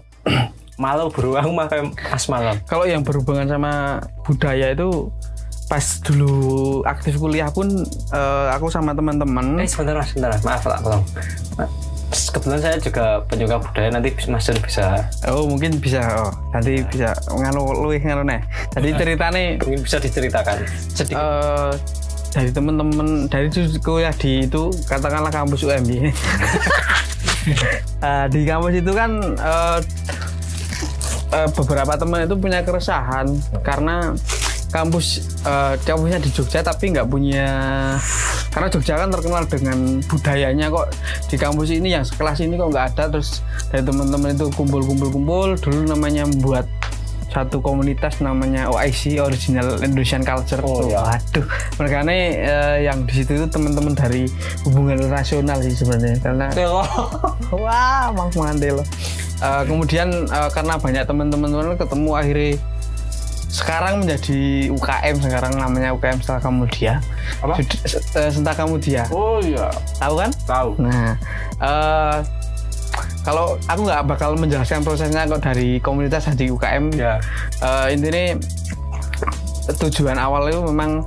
[0.73, 2.57] Malu beruang Mas Malam.
[2.65, 5.13] kalau yang berhubungan sama budaya itu
[5.68, 6.34] pas dulu
[6.86, 7.68] aktif kuliah pun
[8.14, 10.32] eh, aku sama teman-teman Eh sebentar mas, sebentar.
[10.43, 11.03] Maaf lah, tolong.
[12.14, 15.01] Kebetulan saya juga penyuka budaya nanti Mas John bisa
[15.34, 18.38] oh mungkin bisa oh nanti bisa nganu luwih nganu nih
[18.70, 20.61] jadi ceritanya mungkin bisa diceritakan
[20.93, 21.18] sedikit.
[21.18, 21.74] eh
[22.34, 23.49] dari teman-teman dari
[23.82, 26.09] kuliah di itu katakanlah kampus UM ya.
[28.03, 29.80] Eh, di kampus itu kan eh,
[31.36, 33.28] eh, beberapa teman itu punya keresahan
[33.64, 34.16] karena
[34.74, 37.47] kampus eh, kampusnya di Jogja tapi nggak punya
[38.49, 40.89] karena Jogja kan terkenal dengan budayanya kok
[41.30, 45.80] di kampus ini yang sekelas ini kok nggak ada terus dari teman-teman itu kumpul-kumpul-kumpul dulu
[45.86, 46.65] namanya membuat
[47.34, 50.93] satu komunitas namanya OIC Original Indonesian Culture Oh, tuh.
[50.93, 51.01] ya.
[51.01, 51.45] Waduh,
[51.82, 54.30] makanya eh, yang di situ itu teman-teman dari
[54.69, 56.45] hubungan rasional sih sebenarnya karena
[57.57, 58.86] wah mang mandel.
[59.41, 62.51] Eh, kemudian eh, karena banyak teman-teman ketemu akhirnya
[63.53, 66.97] sekarang menjadi UKM sekarang namanya UKM Sentaka Mudia.
[67.37, 67.61] Apa?
[67.61, 67.85] Sud-
[68.17, 69.05] eh, Sentaka Mudia.
[69.07, 70.31] Oh iya, Tahu kan?
[70.43, 70.69] tahu.
[70.81, 71.13] Nah,
[71.61, 72.17] eh
[73.21, 76.91] kalau aku nggak bakal menjelaskan prosesnya kok dari komunitas di UKM.
[76.93, 77.21] Ya.
[77.61, 78.41] Eh, intinya
[79.79, 81.05] tujuan awal itu memang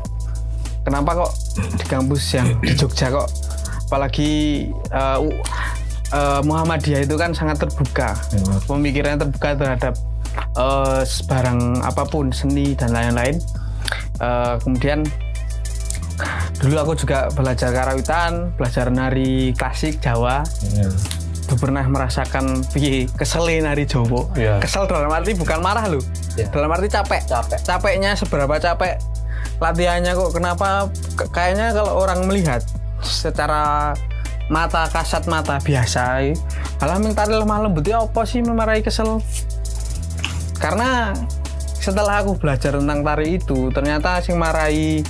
[0.83, 1.33] kenapa kok
[1.75, 3.29] di kampus yang di Jogja kok
[3.87, 4.31] apalagi
[4.71, 5.43] eh, U-
[6.11, 8.15] eh, Muhammadiyah itu kan sangat terbuka
[8.65, 9.95] pemikirannya terbuka terhadap
[10.37, 13.37] eh, sebarang apa pun seni dan lain-lain.
[14.17, 15.05] Eh, kemudian
[16.57, 20.41] dulu aku juga belajar karawitan belajar nari klasik Jawa.
[21.47, 24.25] Itu pernah merasakan piye keselin nari Jawa.
[24.35, 24.59] Iya.
[24.59, 26.03] kesel dalam arti bukan marah loh
[26.35, 26.49] Iya.
[26.51, 27.23] dalam arti capek.
[27.29, 27.59] Capek.
[27.63, 28.97] capeknya seberapa capek
[29.57, 30.89] latihannya kok kenapa
[31.33, 32.61] kayaknya kalau orang melihat
[33.01, 33.93] secara
[34.53, 36.29] mata kasat mata biasa
[36.81, 39.19] alah ming tari lemah lembut ya apa sih memarahi kesel
[40.57, 41.13] karena
[41.77, 45.07] setelah aku belajar tentang tari itu ternyata sing marahi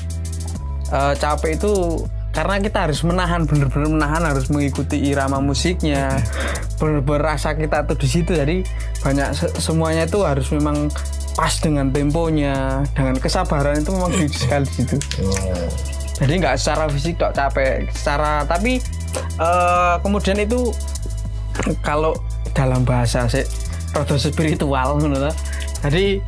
[0.93, 2.05] eh, capek itu
[2.37, 6.21] karena kita harus menahan bener-bener menahan harus mengikuti irama musiknya.
[6.77, 8.37] Bener-bener rasa kita tuh di situ.
[8.37, 8.61] Jadi
[9.01, 10.93] banyak se- semuanya itu harus memang
[11.33, 14.97] pas dengan temponya dengan kesabaran itu memang di sekali di situ.
[16.21, 18.85] Jadi nggak secara fisik dok capek secara tapi
[19.41, 20.77] eh, kemudian itu
[21.81, 22.13] kalau
[22.53, 23.45] dalam bahasa sih
[23.97, 25.33] rada spiritual menurut
[25.81, 26.21] jadi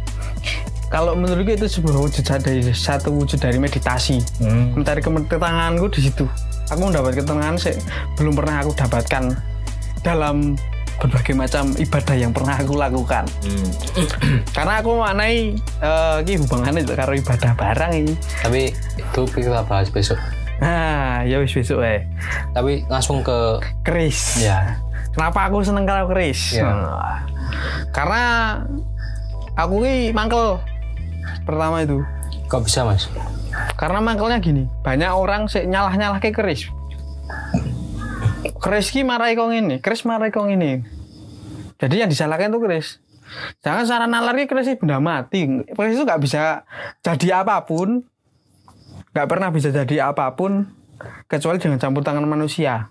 [0.89, 4.73] kalau menurutku itu sebuah wujud dari satu wujud dari meditasi Hmm.
[4.73, 6.25] mencari ketenanganku di situ
[6.66, 7.77] aku mendapat ketenangan sih
[8.16, 9.37] belum pernah aku dapatkan
[10.01, 10.57] dalam
[10.99, 13.69] berbagai macam ibadah yang pernah aku lakukan Hmm.
[14.51, 18.62] karena aku maknai eh, ini hubungannya itu karo ibadah barang ini Tapi
[18.97, 20.16] itu kita bahas besok.
[20.59, 22.03] Nah, ya wis besok eh.
[22.51, 24.43] Tapi langsung ke Chris.
[24.43, 24.75] ya.
[25.12, 26.56] Kenapa aku seneng kalau Chris?
[26.56, 26.68] Iya.
[26.68, 27.18] Nah,
[27.90, 28.22] karena
[29.59, 30.62] aku ki mangkel
[31.42, 32.04] pertama itu.
[32.48, 33.09] Kok bisa mas?
[33.76, 36.68] Karena mangkelnya gini, banyak orang sih nyalah-nyalah ke Chris.
[38.59, 40.82] Chris ki marai kok ini, Chris marai kok ini.
[41.78, 42.98] Jadi yang disalahkan tuh Chris.
[43.61, 44.48] Jangan secara nalar ini
[44.80, 45.44] benda mati.
[45.76, 46.64] Chris itu nggak bisa
[47.04, 48.02] jadi apa pun,
[49.12, 50.64] nggak pernah bisa jadi apa pun
[51.28, 52.90] kecuali dengan campur tangan manusia.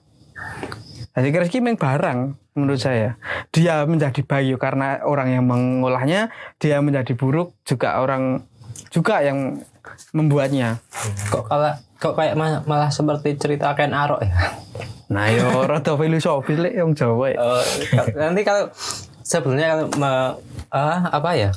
[1.18, 2.20] Jadi Chris ini memang barang
[2.54, 3.18] menurut saya.
[3.50, 6.30] Dia menjadi baik karena orang yang mengolahnya,
[6.62, 8.46] dia menjadi buruk juga orang
[8.94, 9.58] juga yang
[10.14, 10.78] membuatnya.
[11.34, 14.34] Kok kalah kok kayak ma- malah seperti cerita Ken Arok ya?
[15.10, 17.34] Nah, yo rada filosofis lek yang Jawa.
[17.34, 17.38] ya.
[17.90, 18.70] Kal- nanti kalau
[19.26, 20.36] sebelumnya kalau me-
[20.70, 21.50] ah, apa ya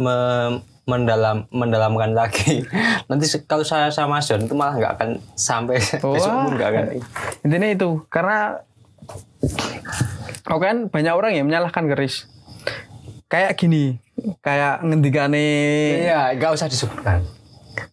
[0.00, 2.66] me- mendalam mendalamkan lagi
[3.08, 6.84] nanti kalau saya sama John itu malah nggak akan sampai besok pun nggak akan
[7.46, 8.58] Intinya itu karena
[10.46, 12.26] oh kan banyak orang yang menyalahkan keris.
[13.26, 13.96] Kayak gini,
[14.40, 15.46] kayak ngendikane
[16.04, 17.24] iya nggak usah disebutkan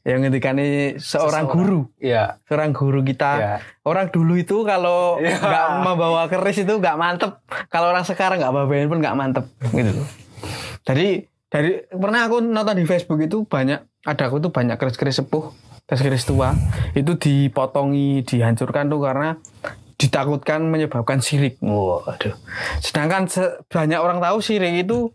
[0.04, 1.48] yang ngendikane seorang, Seseorang.
[1.48, 1.82] guru.
[1.98, 3.32] iya Seorang guru kita.
[3.34, 3.54] Iya.
[3.82, 5.40] Orang dulu itu kalau Iya.
[5.40, 7.40] nggak membawa keris itu nggak mantep.
[7.72, 10.08] Kalau orang sekarang nggak bawain pun nggak mantep gitu loh.
[10.84, 15.56] Jadi dari pernah aku nonton di Facebook itu banyak ada aku tuh banyak keris-keris sepuh,
[15.88, 16.52] keris-keris tua
[16.92, 19.40] itu dipotongi, dihancurkan tuh karena
[20.00, 21.60] ditakutkan menyebabkan sirik.
[21.60, 22.32] Waduh.
[22.80, 25.12] Sedangkan se- banyak orang tahu sirik itu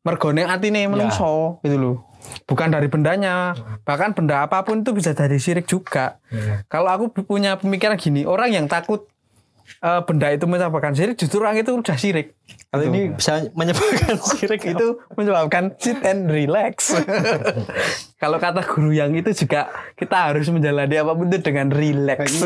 [0.00, 1.96] mergone atine menungso gitu loh.
[2.44, 3.52] Bukan dari bendanya,
[3.82, 6.20] bahkan benda apa pun itu bisa jadi sirik juga.
[6.68, 9.08] Kalau aku punya pemikiran gini, orang yang takut
[9.80, 12.36] eh, benda itu menyebabkan sirik, justru orang itu udah sirik.
[12.68, 12.90] kalau Gitu.
[12.90, 16.92] ini bisa menyebabkan sirik itu menyebabkan sit and relax.
[18.20, 22.40] Kalau kata guru yang itu juga kita harus menjalani apa pun itu dengan relax.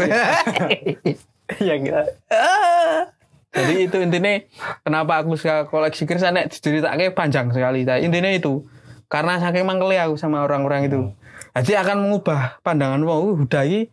[1.69, 3.09] ya kita Ah.
[3.49, 4.45] Jadi itu intinya
[4.85, 7.83] kenapa aku suka koleksi keris nek diceritake panjang sekali.
[7.83, 8.69] Tapi intinya itu
[9.09, 11.01] karena saking mangkeli aku sama orang-orang itu.
[11.57, 13.89] Jadi akan mengubah pandangan wong "Uh, Huda iki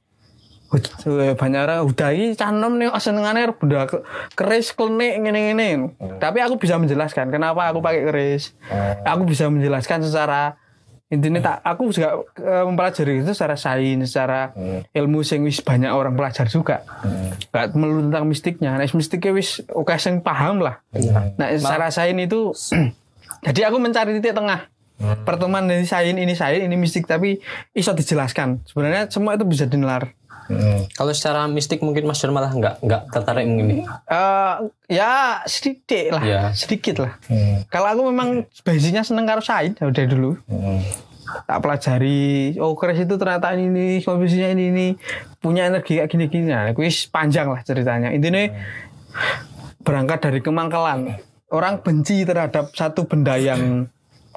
[0.65, 1.07] Hud-
[1.39, 4.03] banyak orang Huda iki canom nih senengane benda ke-
[4.35, 5.95] keris klenik ngene-ngene.
[6.19, 8.51] Tapi aku bisa menjelaskan kenapa aku pakai keris.
[9.07, 10.59] Aku bisa menjelaskan secara
[11.05, 14.49] intinya tak aku juga eh, mempelajari itu secara sains secara
[14.89, 16.81] ilmu sing wis banyak orang belajar juga.
[17.53, 18.73] Nggak melulu tentang mistiknya.
[18.77, 20.81] Nah mistiknya wis oke sing paham lah.
[21.37, 22.51] Nah secara sains itu
[23.45, 24.65] jadi aku mencari titik tengah.
[25.27, 27.37] Pertemuan dari sains ini sains ini mistik tapi
[27.77, 28.65] iso dijelaskan.
[28.65, 30.15] Sebenarnya semua itu bisa dinelar
[30.93, 33.79] kalau secara mistik mungkin Mas John malah nggak nggak tertarik mungkin nih.
[33.85, 34.53] Eh,
[34.93, 36.23] ya sedikit lah.
[36.23, 36.41] Ya.
[36.53, 37.17] sedikit lah.
[37.73, 40.37] Kalau aku memang basicnya seneng karo sains ya udah dulu
[41.25, 44.87] tak pelajari oh keris itu ternyata ini ini komposisinya ini ini
[45.41, 48.13] punya energi kayak gini gini nah kuis panjang lah ceritanya.
[48.13, 48.45] Intinya
[49.85, 51.17] berangkat dari kemangkalan
[51.53, 53.89] orang benci terhadap satu benda yang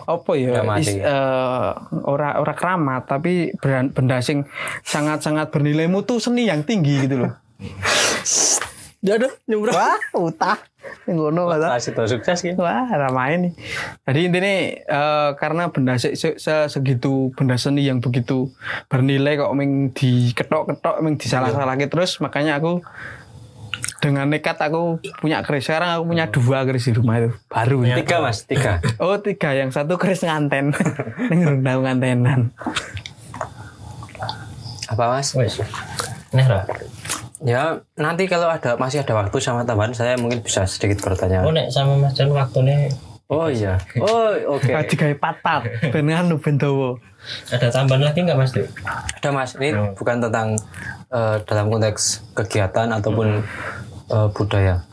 [0.07, 0.63] apa ya?
[0.79, 1.71] Is, eh,
[2.05, 3.51] ora ora keramat tapi
[3.95, 4.47] benda sing
[4.85, 7.33] sangat sangat bernilai mutu seni yang tinggi gitu loh.
[8.99, 9.79] Ya aduh nyumrah.
[9.79, 10.59] Wah utah.
[11.07, 13.53] Ngono kasih tau sukses gitu Wah, ramai nih.
[14.03, 18.51] Jadi intinya eh, karena benda se, se- se- segitu benda seni yang begitu
[18.91, 22.83] bernilai kok meng diketok-ketok, meng disalah-salahke terus makanya aku
[23.99, 25.67] dengan nekat aku punya keris.
[25.67, 27.31] Sekarang aku punya dua keris di rumah itu.
[27.47, 27.83] Baru.
[27.83, 29.51] tiga mas tiga Oh, tiga.
[29.53, 30.71] Yang satu keris nganten.
[31.31, 32.55] Ning rendang ngantenan.
[34.89, 35.61] apa mas Wes.
[36.31, 36.65] Nih ra.
[37.39, 41.55] ya nanti kalau ada masih ada waktu sama tambahan saya mungkin bisa sedikit bertanya Oh
[41.55, 42.91] nek sama Mas Jan waktunya
[43.27, 45.63] oh iya oh oke Kaji kayak patat.
[45.89, 46.99] Ben nganu ben dawa.
[47.47, 48.67] ada tambahan lagi nggak Mas Dik?
[49.15, 50.59] ada mas ini bukan tentang
[51.09, 53.47] eh, dalam konteks kegiatan ataupun
[54.11, 54.85] eh, budaya.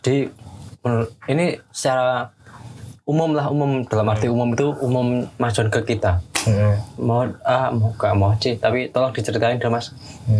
[0.00, 0.30] Jadi
[0.80, 2.32] menurut ini secara
[3.10, 3.82] umum lah umum.
[3.84, 6.22] Dalam arti umum itu umum Mas John ke kita.
[6.96, 9.92] Mau ah mau gak mau sih tapi tolong diceritain dong mas.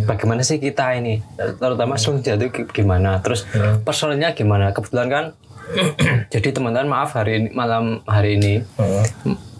[0.07, 1.21] Bagaimana sih kita ini?
[1.37, 3.21] Terutama Sung Jatuh gimana?
[3.21, 3.45] Terus
[3.85, 4.73] personalnya gimana?
[4.73, 5.25] Kebetulan kan
[6.33, 8.65] jadi teman-teman maaf hari ini malam hari ini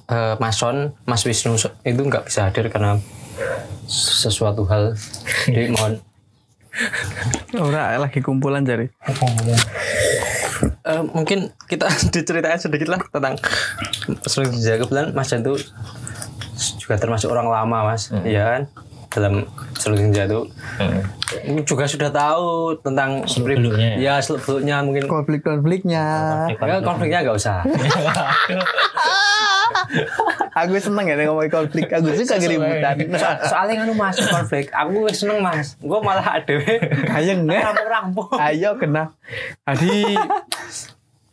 [0.10, 1.56] eh, Mas Son Mas Wisnu
[1.86, 2.98] itu nggak bisa hadir karena
[3.92, 4.98] sesuatu hal.
[5.46, 6.02] Jadi mohon
[7.60, 8.88] Ora lagi kumpulan jari.
[10.82, 13.36] Eh, mungkin kita diceritain sedikit lah tentang
[14.26, 15.60] Jatuh kebetulan Mas Jan itu
[16.78, 18.10] juga termasuk orang lama mas.
[18.24, 18.64] Ya kan?
[19.12, 19.44] Dalam
[19.76, 20.48] Sung Jatuh
[21.44, 24.16] Ini juga sudah tahu tentang Seluk-beluknya ya?
[24.24, 25.04] Seluk beluknya mungkin.
[25.12, 26.06] Konflik-konfliknya.
[26.48, 27.60] ya, konfliknya nggak usah
[30.52, 31.88] aku seneng ya ngomongin konflik.
[31.88, 32.96] Aku suka keributan.
[33.18, 36.56] So- soalnya kan mas konflik aku seneng mas gue malah ada
[37.08, 37.72] Kayeng ya.
[37.72, 39.16] rampung-rampung Ayo kena.
[39.64, 40.16] Jadi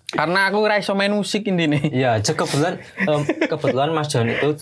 [0.09, 1.77] karena aku ora iso main musik intinya.
[1.77, 4.57] Iya, cek kebetulan em, kebetulan Mas John itu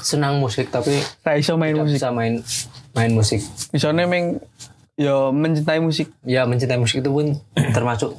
[0.00, 1.96] senang musik tapi Ora iso main tidak musik.
[1.98, 2.32] bisa main
[2.90, 3.40] main musik.
[3.70, 4.40] Misalnya meng
[4.96, 6.08] yo mencintai musik.
[6.24, 8.16] Ya mencintai musik itu pun termasuk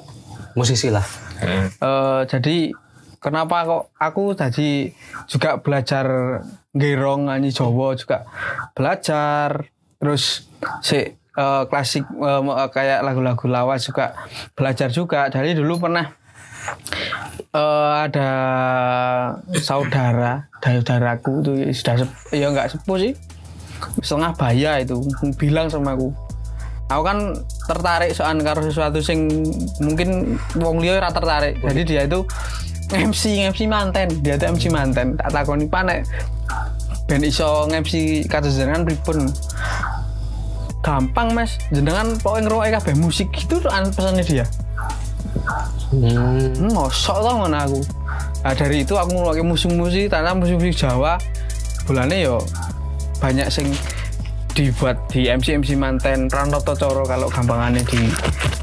[0.54, 1.04] musisi lah.
[1.42, 2.70] Eh, jadi
[3.22, 4.90] kenapa kok aku tadi
[5.30, 6.06] juga belajar
[6.74, 8.26] gerong nyanyi Jawa juga
[8.74, 9.70] belajar.
[10.02, 10.50] Terus
[10.82, 14.18] si eh, klasik eh, kayak lagu-lagu lawas juga
[14.58, 15.30] belajar juga.
[15.30, 16.10] Dari dulu pernah
[17.54, 18.30] eh, ada
[19.62, 23.14] saudara saudaraku tuh sudah sep- ya nggak sepuh sih.
[24.02, 24.98] Setengah baya itu
[25.38, 26.10] bilang sama aku.
[26.92, 27.34] Aku kan
[27.72, 29.32] tertarik soal karo sesuatu sing
[29.80, 31.56] mungkin wong liya ora tertarik.
[31.62, 32.26] Jadi dia itu
[32.92, 34.08] MC MC manten.
[34.22, 35.16] Dia itu MC manten.
[35.16, 36.04] Tak takoni panek
[37.12, 39.28] ben iso MC kata jenengan pripun?
[40.80, 41.60] Gampang mas.
[41.76, 44.48] Jenengan pokoknya ngerokok kabeh musik gitu tuh an pesannya dia?
[45.92, 46.56] Hmm.
[46.56, 47.80] hmm, mosok tau ngono aku.
[48.42, 51.20] Nah, dari itu aku ngeluarin musik-musik karena musik-musik Jawa.
[51.84, 52.40] Bulannya yo
[53.20, 53.68] banyak sing
[54.56, 56.32] dibuat di MC MC manten.
[56.32, 58.08] Pranoto Coro kalau gampangannya di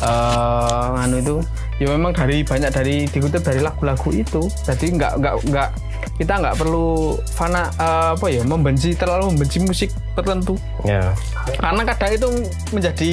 [0.01, 1.37] eh nganu itu
[1.79, 5.68] ya memang dari banyak dari dikutip dari lagu-lagu itu jadi nggak nggak nggak
[6.14, 11.14] kita nggak perlu fana eh, apa ya membenci terlalu membenci musik tertentu Ya.
[11.57, 12.29] karena kadang itu
[12.70, 13.11] menjadi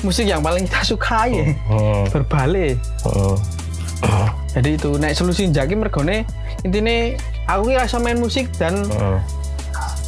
[0.00, 1.44] musik yang paling kita sukai ya.
[1.66, 2.06] Hmm.
[2.08, 3.36] berbalik Hmm.
[4.50, 6.22] jadi itu naik solusi jaki mergone
[6.62, 7.14] intinya
[7.46, 9.18] aku kira iso main musik dan Hmm.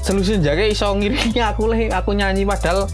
[0.01, 2.87] solusi jaki iso ngiringi aku lah aku nyanyi padahal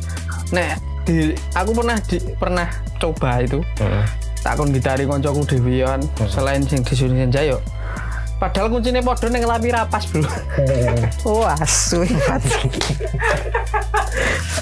[0.49, 4.05] nek di, aku pernah di, pernah coba itu Hmm.
[4.41, 7.59] Takon gitari koncoku Dewian selain sing di Suni Senja yo.
[8.39, 10.23] Padahal kuncinya podo neng lapi rapas bro.
[11.25, 12.09] Wah suwi.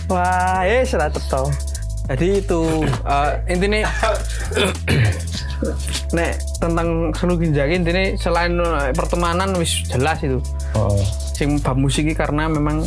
[0.07, 1.51] Wah eh sudah teto.
[2.07, 3.83] Jadi itu eh, intinya
[6.17, 10.39] nek tentang selu ginjaki intinya selain eh, pertemanan wis jelas itu.
[10.73, 10.93] Oh.
[11.33, 12.85] sing bab musik iki karena memang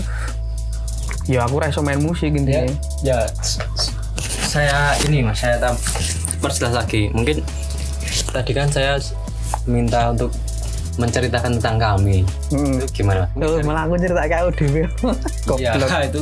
[1.26, 2.70] ya aku rasa main musik intinya
[3.00, 3.62] Ya, s-
[4.42, 5.76] saya ini mas, saya tam
[6.40, 7.12] perjelas lagi.
[7.12, 7.44] Mungkin
[8.32, 8.98] tadi kan saya
[9.66, 10.32] minta untuk
[10.96, 12.28] menceritakan tentang kami.
[12.52, 12.76] Hmm.
[12.76, 13.32] Itu gimana?
[13.40, 14.84] Oh, malah aku cerita kayak dewe
[15.64, 16.20] Ya, goblok itu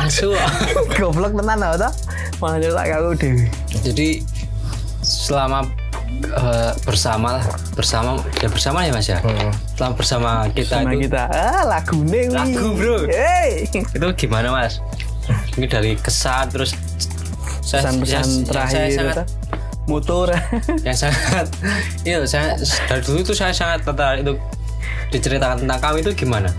[0.00, 0.32] asu.
[0.96, 1.92] goblok tenan apa toh
[2.40, 3.44] malah cerita kayak dewe
[3.84, 4.08] Jadi
[5.04, 5.68] selama
[6.24, 7.44] eh, bersama lah,
[7.76, 9.20] bersama ya bersama ya mas ya.
[9.76, 13.04] Selama bersama kita sama itu kita ah lagu nih Lagu, bro.
[13.12, 14.80] hey itu gimana mas?
[15.60, 16.72] Ini dari kesan terus
[17.64, 19.26] pesan-pesan terakhir saya itu sangat
[19.84, 20.26] motor
[20.86, 21.46] yang sangat
[22.04, 22.56] iya saya
[22.86, 24.38] dari dulu itu saya sangat tertarik untuk
[25.08, 26.50] diceritakan tentang kami itu gimana?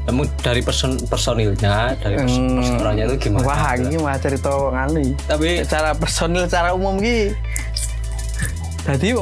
[0.00, 2.56] Kamu dari person personilnya dari pers Hmm.
[2.58, 3.44] personalnya itu gimana?
[3.46, 7.30] Wah ini mah cerita nganu tapi secara personil secara umum ki
[8.80, 9.12] jadi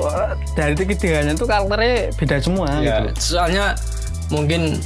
[0.54, 3.34] dari ketiganya tuh karakternya beda semua ya, gitu.
[3.34, 3.74] soalnya
[4.28, 4.76] mungkin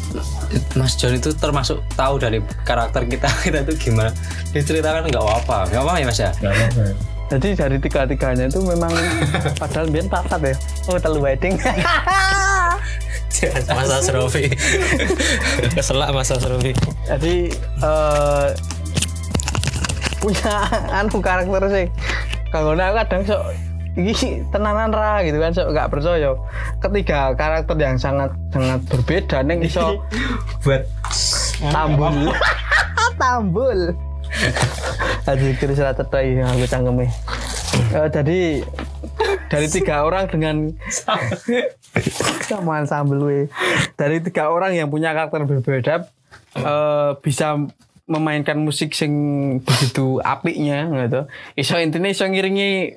[0.79, 4.11] Mas John itu termasuk tahu dari karakter kita kita itu gimana.
[4.55, 6.31] Diceritakan nggak apa nggak apa ya Mas ya?
[7.33, 8.93] Jadi dari tiga tiganya itu memang
[9.61, 10.55] padahal biar papat ya.
[10.91, 11.57] Oh terlalu wedding.
[13.75, 14.53] Mas Asrofi.
[15.75, 16.77] Keselak Mas Asrofi.
[17.09, 17.51] jadi
[17.83, 18.49] eh
[20.23, 20.55] punya
[20.95, 21.87] anu karakter sih.
[22.53, 24.13] Kalau aku kadang sok ini
[24.49, 26.33] tenanan ra gitu kan sok gak percaya.
[26.81, 30.01] Ketiga karakter yang sangat sangat berbeda neng iso
[30.65, 30.89] buat
[31.61, 32.33] tambul.
[33.21, 33.93] Tambul.
[35.29, 37.07] Aduh kira salah tetai aku cangkeme.
[37.93, 38.41] Eh, jadi
[39.53, 40.73] dari tiga orang dengan
[42.49, 43.41] samaan sambel we.
[44.01, 46.09] dari tiga orang yang punya karakter berbeda
[46.57, 47.69] eh, bisa
[48.13, 49.13] memainkan musik sing
[49.59, 51.25] begitu apiknya gitu.
[51.55, 52.93] Iso intinya iso ngiringi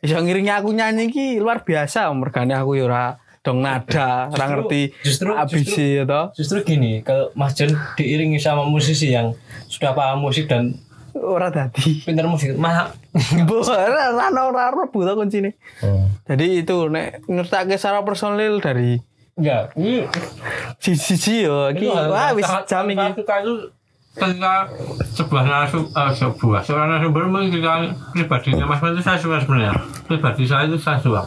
[0.00, 4.96] iso ngiringi aku nyanyi ki luar biasa mergane aku yo ora dong nada, ora ngerti
[5.04, 6.20] justru- ABC gitu.
[6.32, 9.36] justru gini kalau Mas John diiringi sama musisi yang
[9.66, 10.80] sudah paham musik dan
[11.14, 12.02] Ora dadi.
[12.02, 12.90] pintar musik malah
[13.46, 15.54] Bu, ora ora ora rebu to kuncine.
[16.24, 18.98] Jadi itu nek ngertake secara personil dari
[19.34, 20.06] enggak ini
[20.78, 23.18] siji-siji yo iki wah wis jam iki.
[23.20, 23.54] itu
[24.14, 24.70] ketika
[25.12, 27.82] sebuah narasum eh, sebuah seorang narasumber menceritakan
[28.14, 29.74] pribadinya Mas itu saya suka sebenarnya
[30.06, 31.26] pribadi saya itu saya suka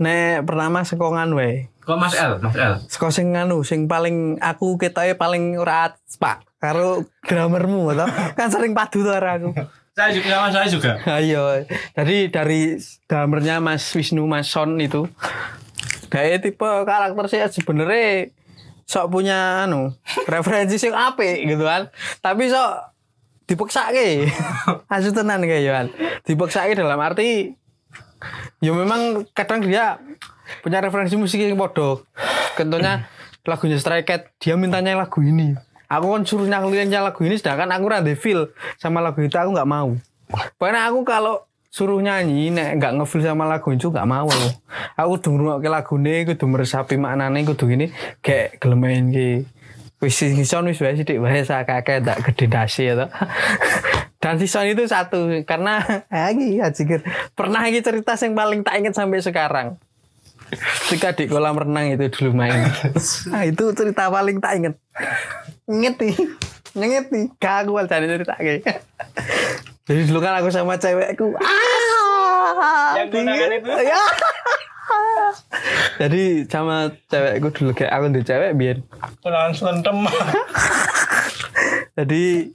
[0.00, 1.68] Nek pertama sekongan wae.
[1.80, 6.42] kok Mas L Mas L Seko sing nganu sing paling aku ketoke paling ora pak
[6.56, 8.06] karo drummermu to.
[8.36, 9.52] Kan sering padu to ora aku.
[9.90, 11.66] saya juga sama saya juga Ayo.
[11.92, 15.04] Jadi dari drummernya Mas Wisnu Mas Son itu
[16.10, 18.34] Kayak tipe karakter sih sebenarnya
[18.90, 19.94] sok punya anu
[20.26, 21.94] referensi sing apik gitu kan.
[22.18, 22.90] Tapi sok
[23.46, 24.26] dipaksake.
[24.94, 25.86] Asu tenan kayak Yohan.
[26.26, 27.54] Dipaksake dalam arti
[28.60, 30.02] ya memang kadang dia
[30.66, 32.02] punya referensi musik yang bodoh.
[32.58, 33.06] Contohnya
[33.46, 35.54] lagunya Stray Cat, dia mintanya lagu ini.
[35.90, 39.70] Aku kan suruh nyanyinya lagu ini sedangkan aku rada feel sama lagu itu aku nggak
[39.70, 39.94] mau.
[40.58, 44.50] Pokoknya aku kalau suruh nyanyi nek nggak ngefeel sama lagu itu nggak mau aku.
[44.98, 49.46] Aku kudu ngrungokke lagune, kudu meresapi maknane, kudu gini kayak gelem main ki.
[50.02, 53.06] Wis sison wis wae sithik wae sakake tak gede dasi ya.
[54.22, 55.80] Dan sison itu satu karena
[56.12, 57.06] lagi ya jikir
[57.38, 59.78] pernah iki cerita yang paling tak ingat sampai sekarang.
[60.50, 62.66] Ketika di kolam renang itu dulu main.
[63.30, 64.74] Nah, itu cerita paling tak inget.
[65.70, 66.14] Inget nih.
[66.74, 67.24] Inget nih.
[67.38, 68.82] Gak aku cari cerita kayak.
[69.90, 71.34] Jadi dulu kan aku sama cewekku.
[71.34, 73.26] Ah, Yang
[73.58, 73.70] itu?
[73.82, 74.02] Ya.
[75.98, 76.76] Jadi sama
[77.06, 78.78] cewekku dulu kayak aku di cewek biar.
[79.18, 79.96] Kenalan sentem.
[81.98, 82.54] Jadi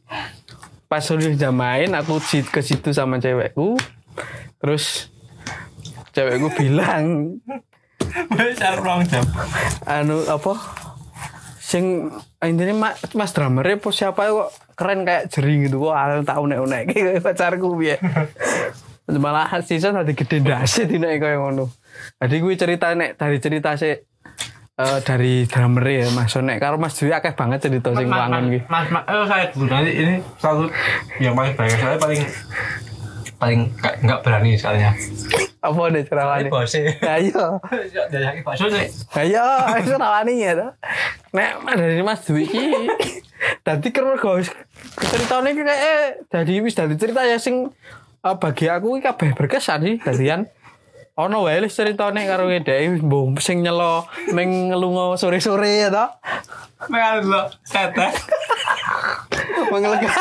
[0.87, 3.75] pas udah jam main aku ke situ sama cewekku.
[4.57, 5.11] Terus
[6.11, 7.35] cewekku bilang
[8.31, 9.27] Besar ruang jam.
[9.83, 10.55] anu apa
[11.65, 12.13] sing
[12.45, 15.89] intinya mas, mas drummer apa siapa kok keren kayak jering gitu.
[15.89, 17.97] Kok aku tak unek unek kayak pacarku biar
[19.25, 21.65] malah season tadi gede dasi di naik kayak ngono.
[22.21, 23.97] Jadi gue cerita nek dari cerita sih
[24.77, 26.37] eh, dari drummer ya mas.
[26.37, 29.65] Nek karo mas Dwi akeh banget cerita sing mas, gitu mas, mas, eh, saya dulu
[29.65, 30.65] nanti ini selalu
[31.17, 32.21] yang paling banyak saya paling
[33.41, 33.61] paling
[34.05, 34.93] nggak berani soalnya.
[35.65, 36.81] Apa nih cerawani Bose.
[36.95, 37.57] ayo
[38.07, 38.85] Dari bakso sih.
[39.17, 39.45] ayo
[39.77, 40.71] itu rawani ya toh.
[41.31, 42.65] nek dari mas Dwi ki
[43.65, 44.53] dadi keren guys
[45.01, 47.69] ceritanya ki kayak eh jadi wis dadi cerita ya sing
[48.21, 50.45] eh, bagi aku ki kabeh berkesan sih dadian
[51.13, 56.09] ono wae wis ceritane karo ngedeki mbok sing nyelo meng ngelungo sore-sore ya toh
[56.85, 58.11] Mengalir lo, kata.
[59.71, 60.11] mengelega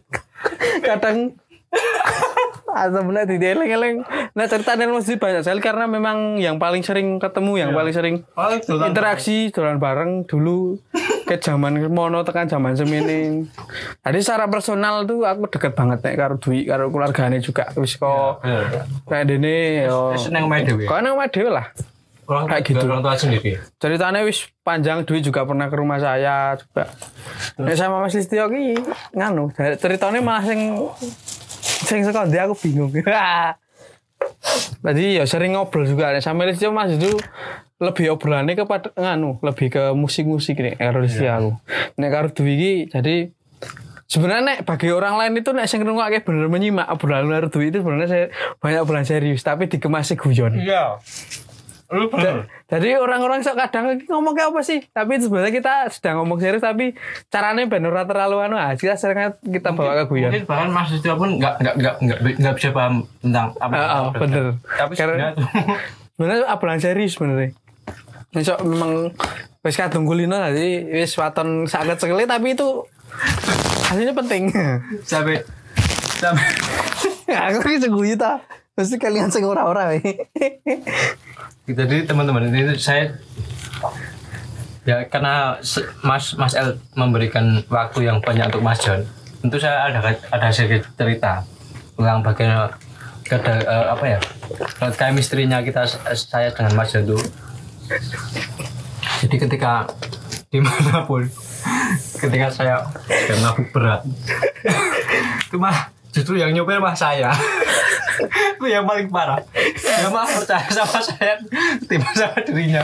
[0.86, 1.34] kadang
[2.70, 7.66] atau benar di eleng-eleng nah ceritanya masih banyak sekali karena memang yang paling sering ketemu
[7.66, 8.16] yang paling sering
[8.66, 10.78] dolan interaksi dolan bareng dulu
[11.30, 13.46] ke zaman mono tekan zaman semini.
[14.02, 17.70] Tadi secara personal tuh aku deket banget nek karo Dwi karo keluargane juga.
[17.78, 18.90] Wis kok Bener.
[19.06, 20.10] kayak dene yo.
[20.18, 20.90] Seneng main dewe.
[20.90, 21.70] kok nang dhewe lah.
[22.26, 22.82] Orang Kayak gitu.
[22.82, 23.62] Orang tua sendiri.
[23.78, 26.90] ceritanya wis panjang Dwi juga pernah ke rumah saya juga.
[27.62, 28.74] Nek sama Mas Listio ki
[29.14, 30.74] nganu ceritanya malah sing
[31.84, 32.92] sing sekondi aku bingung.
[34.84, 36.12] Tadi ya sering ngobrol juga.
[36.12, 37.16] Nek sama Listio Mas itu
[37.80, 41.50] lebih obrolannya kepada nganu lebih ke musik-musik nih karo Listio aku.
[41.96, 43.32] Nek karo Dwi jadi
[44.10, 47.80] sebenarnya nek bagi orang lain itu nek sing ngrungokke bener menyimak obrolan karo Dwi itu
[47.80, 48.24] sebenarnya saya
[48.60, 50.60] banyak obrolan serius tapi dikemas guyon.
[50.60, 51.00] Iya.
[52.64, 54.78] Jadi orang-orang sok kadang "Iki ngomong kayak apa sih?
[54.86, 56.94] Tapi sebenarnya kita sedang ngomong serius tapi
[57.26, 58.70] caranya ben ora terlalu anu ah.
[58.72, 60.30] Kita sering kita bawa ke guyon.
[60.30, 63.74] Mungkin bahkan Mas Sutio pun nggak nggak nggak nggak nggak bisa paham tentang apa.
[63.74, 64.44] Ah, apa- bener.
[64.62, 65.34] Tapi Karena-
[66.14, 67.50] sebenarnya obrolan serius sebenarnya.
[68.30, 69.10] Besok memang
[69.60, 72.86] wis kadung kulino tadi wis waton sangat sekali tapi itu
[73.84, 74.46] hasilnya penting.
[75.10, 75.42] sampai
[76.16, 76.46] sampai
[77.50, 78.38] Aku ki seguyu ta.
[78.70, 79.90] Mesti kalian sing ora-ora.
[81.74, 83.14] Jadi teman-teman ini saya
[84.88, 85.60] ya karena
[86.00, 89.04] Mas Mas El memberikan waktu yang banyak untuk Mas John.
[89.40, 91.44] Tentu saya ada ada sedikit cerita
[91.96, 92.72] tentang bagaimana
[93.30, 94.18] ada eh, apa ya
[94.98, 97.18] chemistry-nya kita saya dengan Mas John itu.
[99.26, 99.86] Jadi ketika
[100.52, 101.30] di mana pun
[102.18, 102.82] ketika saya
[103.38, 104.02] mabuk berat
[105.46, 107.30] itu mah justru yang nyopir mah saya
[108.20, 111.40] itu yang paling parah dia mah percaya sama saya
[111.88, 112.82] tiba sama dirinya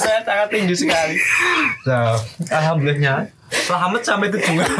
[0.00, 1.16] saya sangat tinggi sekali
[1.84, 2.16] nah,
[2.48, 4.70] alhamdulillahnya selamat sampai tujuan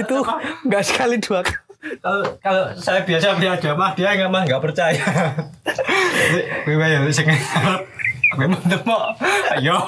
[0.00, 0.16] itu
[0.66, 1.40] enggak sekali dua
[2.02, 5.02] kalau kalau saya biasa biasa mah dia nggak mah nggak percaya
[6.66, 7.30] gue ya sing
[8.36, 8.46] gue
[8.84, 9.14] mau
[9.56, 9.78] ayo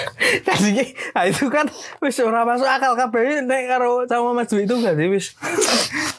[0.48, 1.68] Jadi nah itu kan
[2.00, 5.26] wis ora masuk akal kabeh nek karo sama Mas Dwi itu berarti wis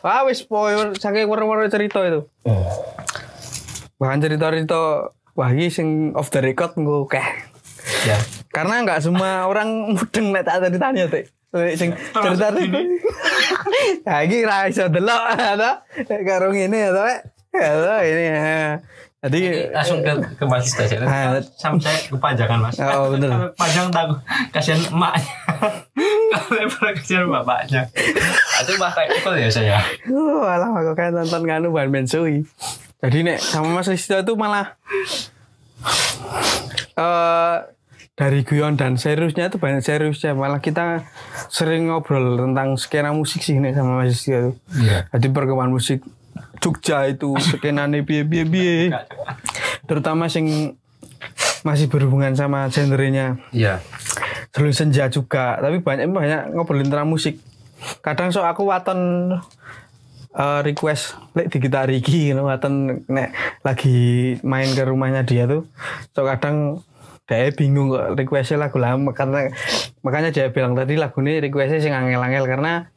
[0.06, 2.22] wah wis power saking war-war cerita itu.
[3.98, 7.26] Bahkan cerita-cerita wah iki sing off the record nggo keh.
[8.08, 8.18] ya
[8.54, 11.26] Karena nggak semua orang mudeng nek tak ceritanya teh.
[11.78, 12.80] Sing cerita itu.
[14.06, 17.06] Ya iki ra iso delok ada karo ngene ya toh.
[17.54, 18.26] Ya ini.
[19.24, 21.40] Jadi langsung ke ke mas saja Ah.
[21.56, 23.32] sama saya kepanjangan mas Oh, bener.
[23.32, 24.20] Kalau panjang takut
[24.52, 25.36] kasihan emaknya
[26.30, 27.82] kalau kasihan bapaknya
[28.60, 29.80] itu mah kayak ya saya
[30.44, 32.44] alah aku kayak nonton nganu Ban Mensui.
[33.00, 34.76] Jadi nek sama Mas Listo itu malah
[36.94, 37.58] eh
[38.14, 41.02] dari guyon dan seriusnya itu banyak seriusnya malah kita
[41.50, 44.52] sering ngobrol tentang skena musik sih nih sama Mas Rizky itu.
[44.78, 45.10] Iya.
[45.10, 46.00] Jadi perkembangan musik
[46.64, 48.76] Jogja itu skenane piye piye piye.
[49.84, 50.80] Terutama sing
[51.68, 53.84] masih berhubungan sama genrenya Iya.
[54.56, 57.42] Seluruh senja juga, tapi banyak banyak ngobrolin tentang musik.
[58.06, 59.34] Kadang so aku waton
[60.38, 63.34] eh, request lek di kita Riki gitu, waton nek
[63.66, 65.68] lagi main ke rumahnya dia tuh.
[66.16, 66.86] So kadang
[67.24, 69.48] dia bingung kok requestnya lagu lama karena
[70.04, 72.92] makanya dia bilang tadi lagu ini requestnya sing angel-angel karena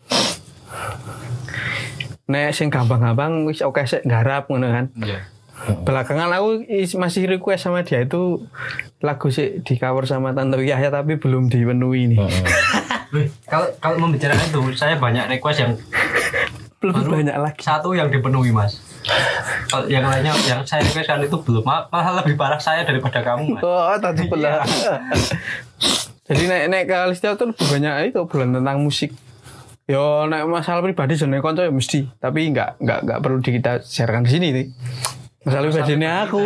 [2.27, 4.87] nek sing gampang-gampang wis oke sih garap ngono kan.
[4.97, 5.21] Iya.
[5.57, 8.45] belakangan aku masih request sama dia itu
[9.01, 12.21] lagu sih di cover sama Tante Yahya tapi belum dipenuhi nih.
[13.49, 15.73] Kalau kalau membicarakan itu saya banyak request yang
[16.85, 17.61] belum banyak lagi.
[17.65, 18.85] satu yang dipenuhi mas.
[19.67, 21.65] Kalau yang lainnya yang saya requestkan itu belum.
[21.65, 23.63] Ma- malah lebih parah saya daripada kamu mas.
[23.65, 24.61] Oh tadi belah.
[26.29, 29.15] Jadi nek nek ke Listia tuh lebih banyak itu bulan tentang musik
[29.87, 33.87] Yo nek masalah pribadi jenenge konco ya mesti tapi nggak nggak nggak perlu di kita
[33.87, 34.67] sharekan di sini nih
[35.47, 35.95] masalah pribadi.
[35.95, 36.43] ini aku.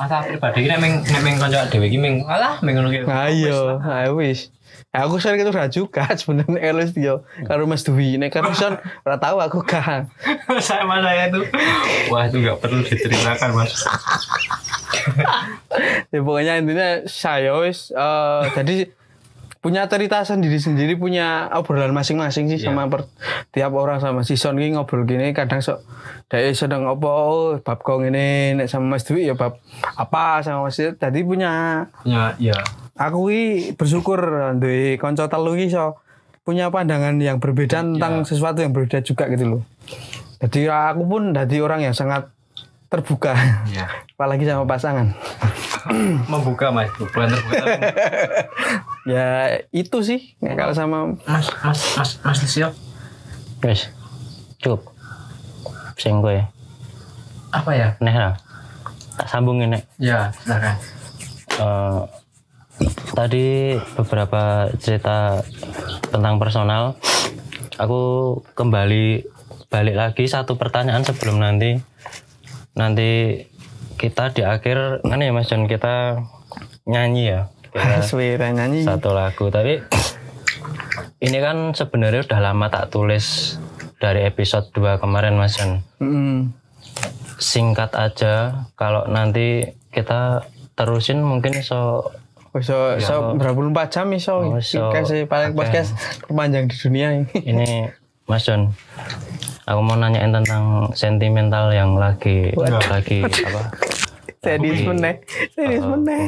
[0.00, 3.04] Masa pribadi ini emang emang konco dewe iki meng alah meng ngono ki.
[3.04, 4.48] ayo ayo wis.
[4.94, 5.52] Ya, aku sering itu
[5.84, 7.14] juga sebenarnya kalau Listia
[7.44, 8.16] karo Mas Dwi.
[8.16, 10.08] Nek karo Son ora tahu aku kan
[10.64, 11.44] saya mas saya itu?
[12.08, 13.84] Wah itu nggak perlu diceritakan mas.
[16.08, 18.88] Ya pokoknya intinya saya wis eh, jadi
[19.64, 23.08] punya cerita sendiri sendiri punya obrolan masing-masing sih sama per,
[23.48, 25.80] tiap orang sama si Son ini ngobrol gini kadang sok
[26.28, 29.56] dari sedang apa oh, bab kau ini nek sama Mas Dwi ya bab
[29.96, 30.92] apa sama Mas Dwi?
[31.00, 32.60] Tadi punya ya ya
[32.92, 34.20] aku ini bersyukur
[34.60, 35.96] di konco telu iki so
[36.44, 39.62] punya pandangan yang berbeda tentang sesuatu yang berbeda juga gitu loh.
[40.44, 42.28] Jadi aku pun jadi orang yang sangat
[42.94, 43.34] terbuka
[43.66, 45.10] ya apalagi sama pasangan
[46.30, 47.64] membuka mas bukan terbuka
[49.12, 52.70] ya itu sih kalau sama mas mas mas mas Lisio
[53.64, 53.88] Wis.
[54.60, 54.92] Cukup.
[55.96, 56.36] Sing kowe.
[57.48, 58.36] apa ya Neh lah.
[59.16, 59.88] Tak sambungin nek.
[59.96, 60.76] ya silakan
[61.54, 62.00] Eh,
[63.14, 65.38] tadi beberapa cerita
[66.10, 66.98] tentang personal.
[67.78, 68.00] Aku
[68.52, 69.22] kembali
[69.70, 71.78] balik lagi satu pertanyaan sebelum nanti
[72.74, 73.42] nanti
[73.94, 76.18] kita di akhir kan ya Mas John kita
[76.84, 77.40] nyanyi ya.
[78.14, 79.82] Kita nyanyi satu lagu tapi
[81.18, 83.58] ini kan sebenarnya udah lama tak tulis
[83.96, 86.54] dari episode 2 kemarin Mas John Mm.
[87.36, 92.12] singkat aja kalau nanti kita terusin mungkin so
[92.56, 95.58] so, so berapa puluh empat jam iso Oh, so, kasih paling oke.
[95.58, 97.26] podcast terpanjang di dunia ini.
[97.42, 97.68] ini
[98.24, 98.70] Mas John
[99.64, 102.52] aku mau nanyain tentang sentimental yang lagi
[102.88, 103.62] lagi apa?
[104.44, 105.24] Serius meneh,
[105.56, 106.20] serius uh, meneh.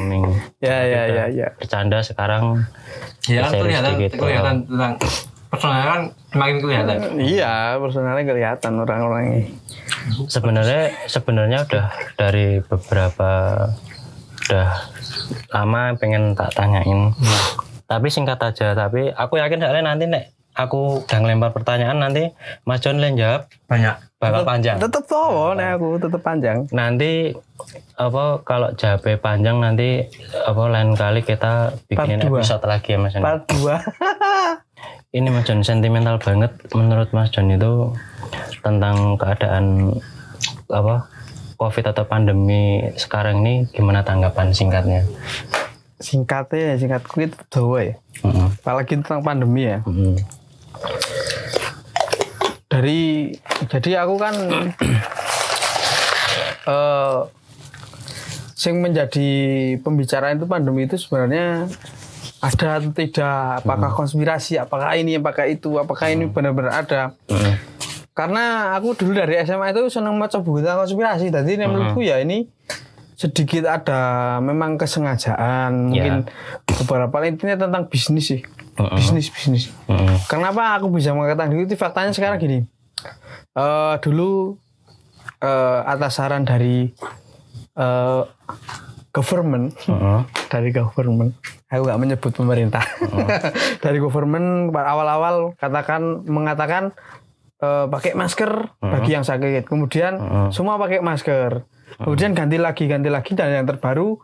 [0.65, 1.49] Ya ya ya ya.
[1.61, 2.65] bercanda sekarang.
[3.29, 4.93] Ya kan kelihatan kelihatan tentang
[5.53, 6.97] personal kan semakin kelihatan.
[7.21, 9.45] Iya, personalnya kelihatan orang-orangnya.
[10.31, 13.31] sebenarnya sebenarnya udah dari beberapa
[14.47, 14.69] udah
[15.53, 17.13] lama pengen tak tanyain.
[17.87, 22.33] Tapi singkat aja tapi aku yakin soalnya nanti nek aku udah ngelempar pertanyaan nanti
[22.65, 26.59] Mas John yang jawab banyak bakal panjang Tetep tahu nih aku tetep panjang.
[26.73, 27.37] nanti
[27.95, 30.09] apa kalau jawabnya panjang nanti
[30.43, 32.39] apa lain kali kita bikinin Part dua.
[32.41, 33.69] episode lagi ya Mas John Part 2.
[35.17, 37.93] ini Mas John sentimental banget menurut Mas John itu
[38.61, 39.93] tentang keadaan
[40.67, 41.07] apa
[41.57, 42.63] COVID atau pandemi
[42.95, 45.05] sekarang ini gimana tanggapan singkatnya?
[45.97, 47.95] Singkatnya ya, singkatku itu Jawa ya.
[48.21, 48.53] Mm-mm.
[48.61, 49.81] Apalagi tentang pandemi ya.
[49.81, 50.21] Mm-mm.
[52.67, 53.33] Dari
[53.71, 54.35] jadi aku kan
[56.73, 57.19] eh
[58.57, 59.29] sing menjadi
[59.85, 61.69] pembicaraan itu pandemi itu sebenarnya
[62.41, 63.63] ada atau tidak?
[63.63, 64.59] Apakah konspirasi?
[64.59, 65.79] Apakah ini apakah itu?
[65.79, 67.03] Apakah ini benar-benar ada?
[67.31, 67.55] Mm-mm.
[68.17, 71.29] karena aku dulu dari SMA itu senang baca buku tentang konspirasi.
[71.29, 72.49] Jadi ini menurutku ya ini
[73.17, 76.29] sedikit ada memang kesengajaan mungkin
[76.69, 78.41] beberapa intinya tentang bisnis sih
[78.77, 79.73] Bisnis bisnis.
[79.89, 80.21] Mm-mm.
[80.29, 82.59] kenapa aku bisa mengatakan itu faktanya sekarang gini.
[83.57, 84.61] Eh dulu
[85.41, 86.93] eh, atas saran dari
[87.77, 88.23] eh,
[89.17, 90.29] government Mm-mm.
[90.53, 91.33] dari government
[91.73, 92.85] aku nggak menyebut pemerintah.
[93.85, 96.95] Dari government awal-awal katakan mengatakan
[97.59, 99.67] eh, pakai masker bagi yang sakit.
[99.67, 100.21] Kemudian
[100.55, 101.67] semua pakai masker.
[101.97, 104.21] Kemudian ganti lagi ganti lagi dan yang terbaru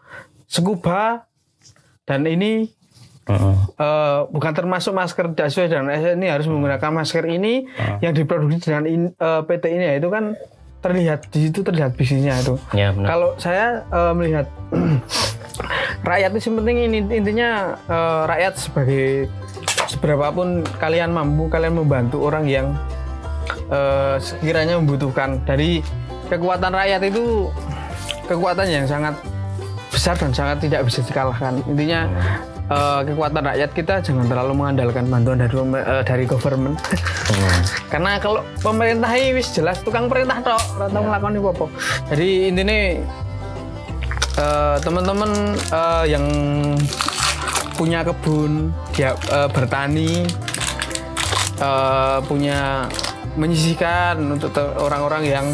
[0.46, 1.24] scuba
[2.04, 2.68] dan ini
[3.78, 7.66] Eh, bukan termasuk masker dengan SN ini harus menggunakan masker ini
[8.00, 10.36] yang diproduksi dengan in- eh, PT ini ya itu kan
[10.82, 12.58] terlihat di situ terlihat bisnisnya itu.
[12.74, 13.06] Ya benar.
[13.06, 14.46] kalau saya eh, melihat
[16.10, 17.50] rakyat itu yang penting ini intinya
[17.86, 19.06] eh, rakyat sebagai
[19.86, 22.74] seberapapun kalian mampu kalian membantu orang yang
[23.70, 25.38] eh, sekiranya membutuhkan.
[25.46, 25.82] Dari
[26.26, 27.46] kekuatan rakyat itu
[28.26, 29.14] kekuatan yang sangat
[29.92, 31.60] besar dan sangat tidak bisa dikalahkan.
[31.68, 32.08] Intinya
[32.72, 36.76] eh, kekuatan rakyat kita jangan terlalu mengandalkan bantuan dari eh, dari government.
[37.92, 41.66] Karena kalau pemerintah ini wis jelas tukang perintah tok ora tau nglakoni apa-apa.
[42.12, 42.78] Jadi intinya
[44.40, 46.24] eh, teman-teman eh, yang
[47.76, 50.24] punya kebun dia eh, bertani
[51.60, 52.88] eh, punya
[53.32, 55.46] menyisihkan untuk orang-orang yang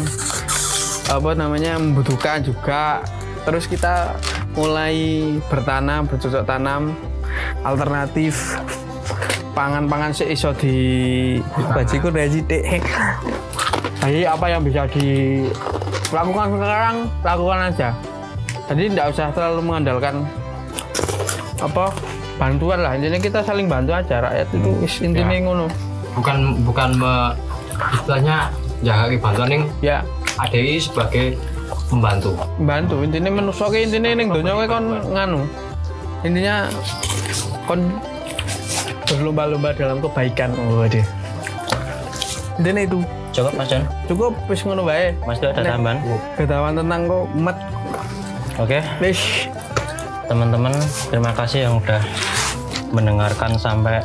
[1.09, 3.01] apa namanya membutuhkan juga.
[3.47, 4.19] Terus kita
[4.53, 6.93] mulai bertanam bercocok tanam
[7.65, 8.59] alternatif
[9.53, 10.77] pangan-pangan sih iso di
[11.73, 12.83] bajiku dari sidik
[13.99, 17.89] jadi apa yang bisa dilakukan sekarang lakukan aja.
[18.71, 20.23] Jadi tidak usah terlalu mengandalkan
[21.59, 21.91] apa
[22.39, 22.95] bantuan lah.
[22.95, 24.69] Intinya kita saling bantu aja rakyat itu.
[24.79, 25.67] Wis intinya ngono.
[26.15, 27.13] Bukan bukan me,
[27.99, 28.37] istilahnya
[28.85, 29.97] jaga bantuan yang ya.
[30.39, 31.35] ADI sebagai
[31.91, 32.39] pembantu.
[32.63, 33.03] Bantu.
[33.03, 35.41] Intinya menusuk intinya donya kowe kon nganu.
[36.23, 36.71] Intinya
[37.69, 37.93] kon
[39.05, 40.49] berlomba-lomba dalam kebaikan.
[40.57, 41.05] Oh deh
[42.57, 42.99] intinya itu.
[43.29, 43.85] Cukup Mas John.
[44.09, 46.01] cukup wis ngono bae Mas ada tambahan?
[46.33, 47.57] ketahuan tentang kok umat
[48.57, 49.45] Oke, wis.
[50.25, 50.73] Teman-teman
[51.07, 52.01] terima kasih yang udah
[52.89, 54.01] mendengarkan sampai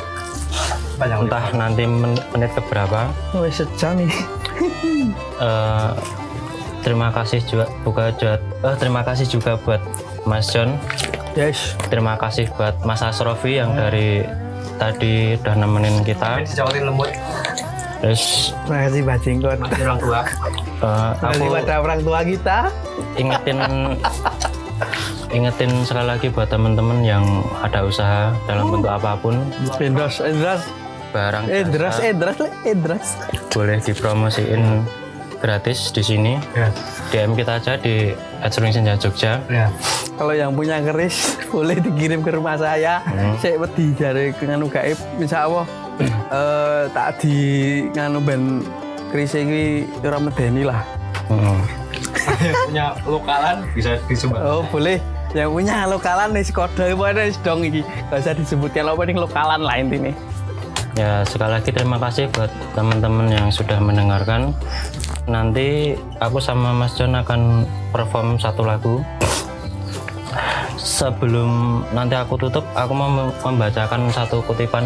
[0.95, 3.09] panjang entah nanti men- menit keberapa.
[3.35, 4.13] wis sejam ini.
[5.35, 5.89] Eh,
[6.79, 9.81] terima kasih juga buka juga eh, terima kasih juga buat
[10.25, 10.75] Mas John.
[11.37, 11.77] yes.
[11.87, 14.25] Terima kasih buat Mas Asrofi yang dari
[14.81, 16.41] tadi udah nemenin kita.
[16.43, 17.09] dijauhin lembut.
[18.03, 20.21] Terus makasih bajingkot masih orang tua.
[20.83, 22.57] eh, makasih aku pada orang tua kita.
[23.15, 23.59] ingetin
[25.31, 27.23] ingetin sekali lagi buat teman-teman yang
[27.63, 29.39] ada usaha dalam bentuk apa pun.
[29.79, 30.61] Endras Endras
[31.15, 32.37] barang Endras Endras
[32.67, 33.07] Endras
[33.55, 34.83] boleh dipromosiin
[35.39, 36.33] gratis di sini.
[36.53, 36.69] Ya.
[37.13, 39.39] DM kita aja di Adzruing Senja Jogja.
[39.47, 39.69] Ya.
[40.15, 43.03] Kalau yang punya keris boleh dikirim ke rumah saya.
[43.05, 43.35] Hmm.
[43.39, 45.65] saya wedi dari nganu gaib insya Allah
[46.31, 47.37] eh, tak di
[47.93, 48.63] nganu ben
[49.11, 50.81] keris ini ora medeni lah.
[51.27, 51.61] Hmm.
[52.69, 54.97] punya lokalan bisa disumbang oh boleh.
[55.35, 57.83] Yang punya lokalan nih kode apa ada dong iki.
[58.07, 60.15] Gak usah disebutkan apa nih lokalan lah intinya
[60.95, 64.55] ya sekali lagi terima kasih buat teman-teman yang sudah mendengarkan
[65.25, 69.01] nanti aku sama Mas John akan perform satu lagu.
[70.75, 74.85] Sebelum nanti aku tutup aku mau mem- membacakan satu kutipan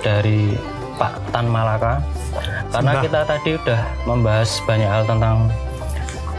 [0.00, 0.56] dari
[0.96, 2.00] Pak Tan Malaka.
[2.72, 5.52] Karena kita tadi udah membahas banyak hal tentang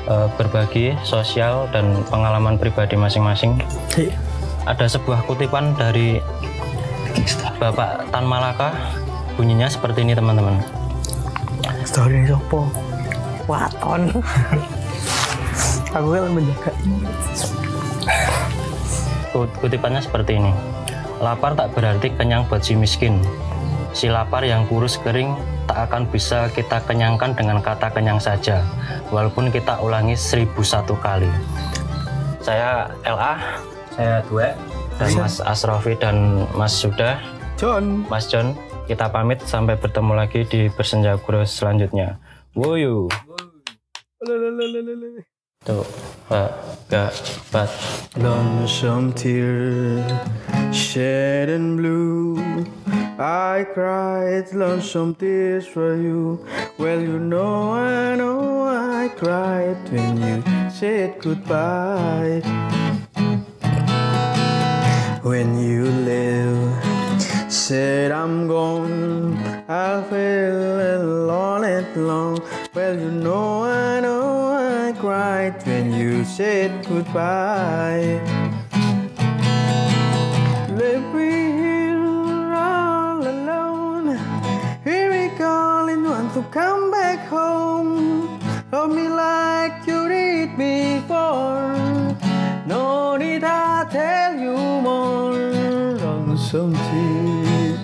[0.10, 3.56] eh, berbagi sosial dan pengalaman pribadi masing-masing.
[4.66, 6.18] Ada sebuah kutipan dari
[7.62, 8.74] Bapak Tan Malaka.
[9.36, 10.58] Bunyinya seperti ini teman-teman.
[11.86, 12.66] Story sopo
[13.46, 14.10] waton
[15.96, 16.72] aku kan menjaga
[19.36, 20.56] Kut- Kutipannya seperti ini.
[21.20, 23.20] Lapar tak berarti kenyang buat si miskin.
[23.92, 25.36] Si lapar yang kurus kering
[25.68, 28.64] tak akan bisa kita kenyangkan dengan kata kenyang saja,
[29.12, 31.28] walaupun kita ulangi seribu satu kali.
[32.40, 33.36] Saya LA
[33.92, 34.56] saya dua
[34.96, 37.20] dan Mas Asrofi dan Mas Sudah,
[37.60, 38.56] John Mas John.
[38.86, 42.22] Kita pamit sampai bertemu lagi di Bersenja Guru selanjutnya.
[42.56, 43.10] Woyo.
[45.66, 45.86] Tuh,
[46.90, 47.14] gak,
[47.54, 47.70] bat.
[48.18, 50.02] Lonesome tear
[50.74, 52.66] shed in blue.
[53.18, 56.46] I cried lonesome tears for you.
[56.78, 62.42] Well, you know, I know I cried when you said goodbye.
[65.22, 66.60] When you live,
[67.50, 69.38] said I'm gone.
[69.70, 72.40] I feel alone and long.
[72.74, 73.95] Well, you know, I
[76.36, 78.20] said goodbye.
[80.80, 81.32] Left me
[81.62, 84.20] here all alone.
[84.84, 88.38] Here we calling, want to come back home.
[88.70, 91.72] Love me like you did before.
[92.68, 94.58] No need I tell you
[94.88, 95.32] more.
[96.04, 97.80] Lonesome tears,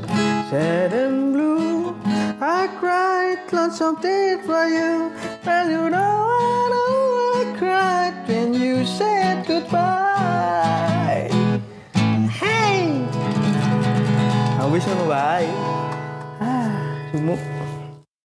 [0.49, 1.95] sad and blue.
[2.41, 5.09] I cried lots of tears for you.
[5.45, 6.60] Well, you know I
[7.61, 11.29] cried when you said goodbye.
[12.41, 13.05] Hey,
[14.57, 15.45] I wish you bye.
[16.41, 16.73] Ah,
[17.13, 17.60] sumuk.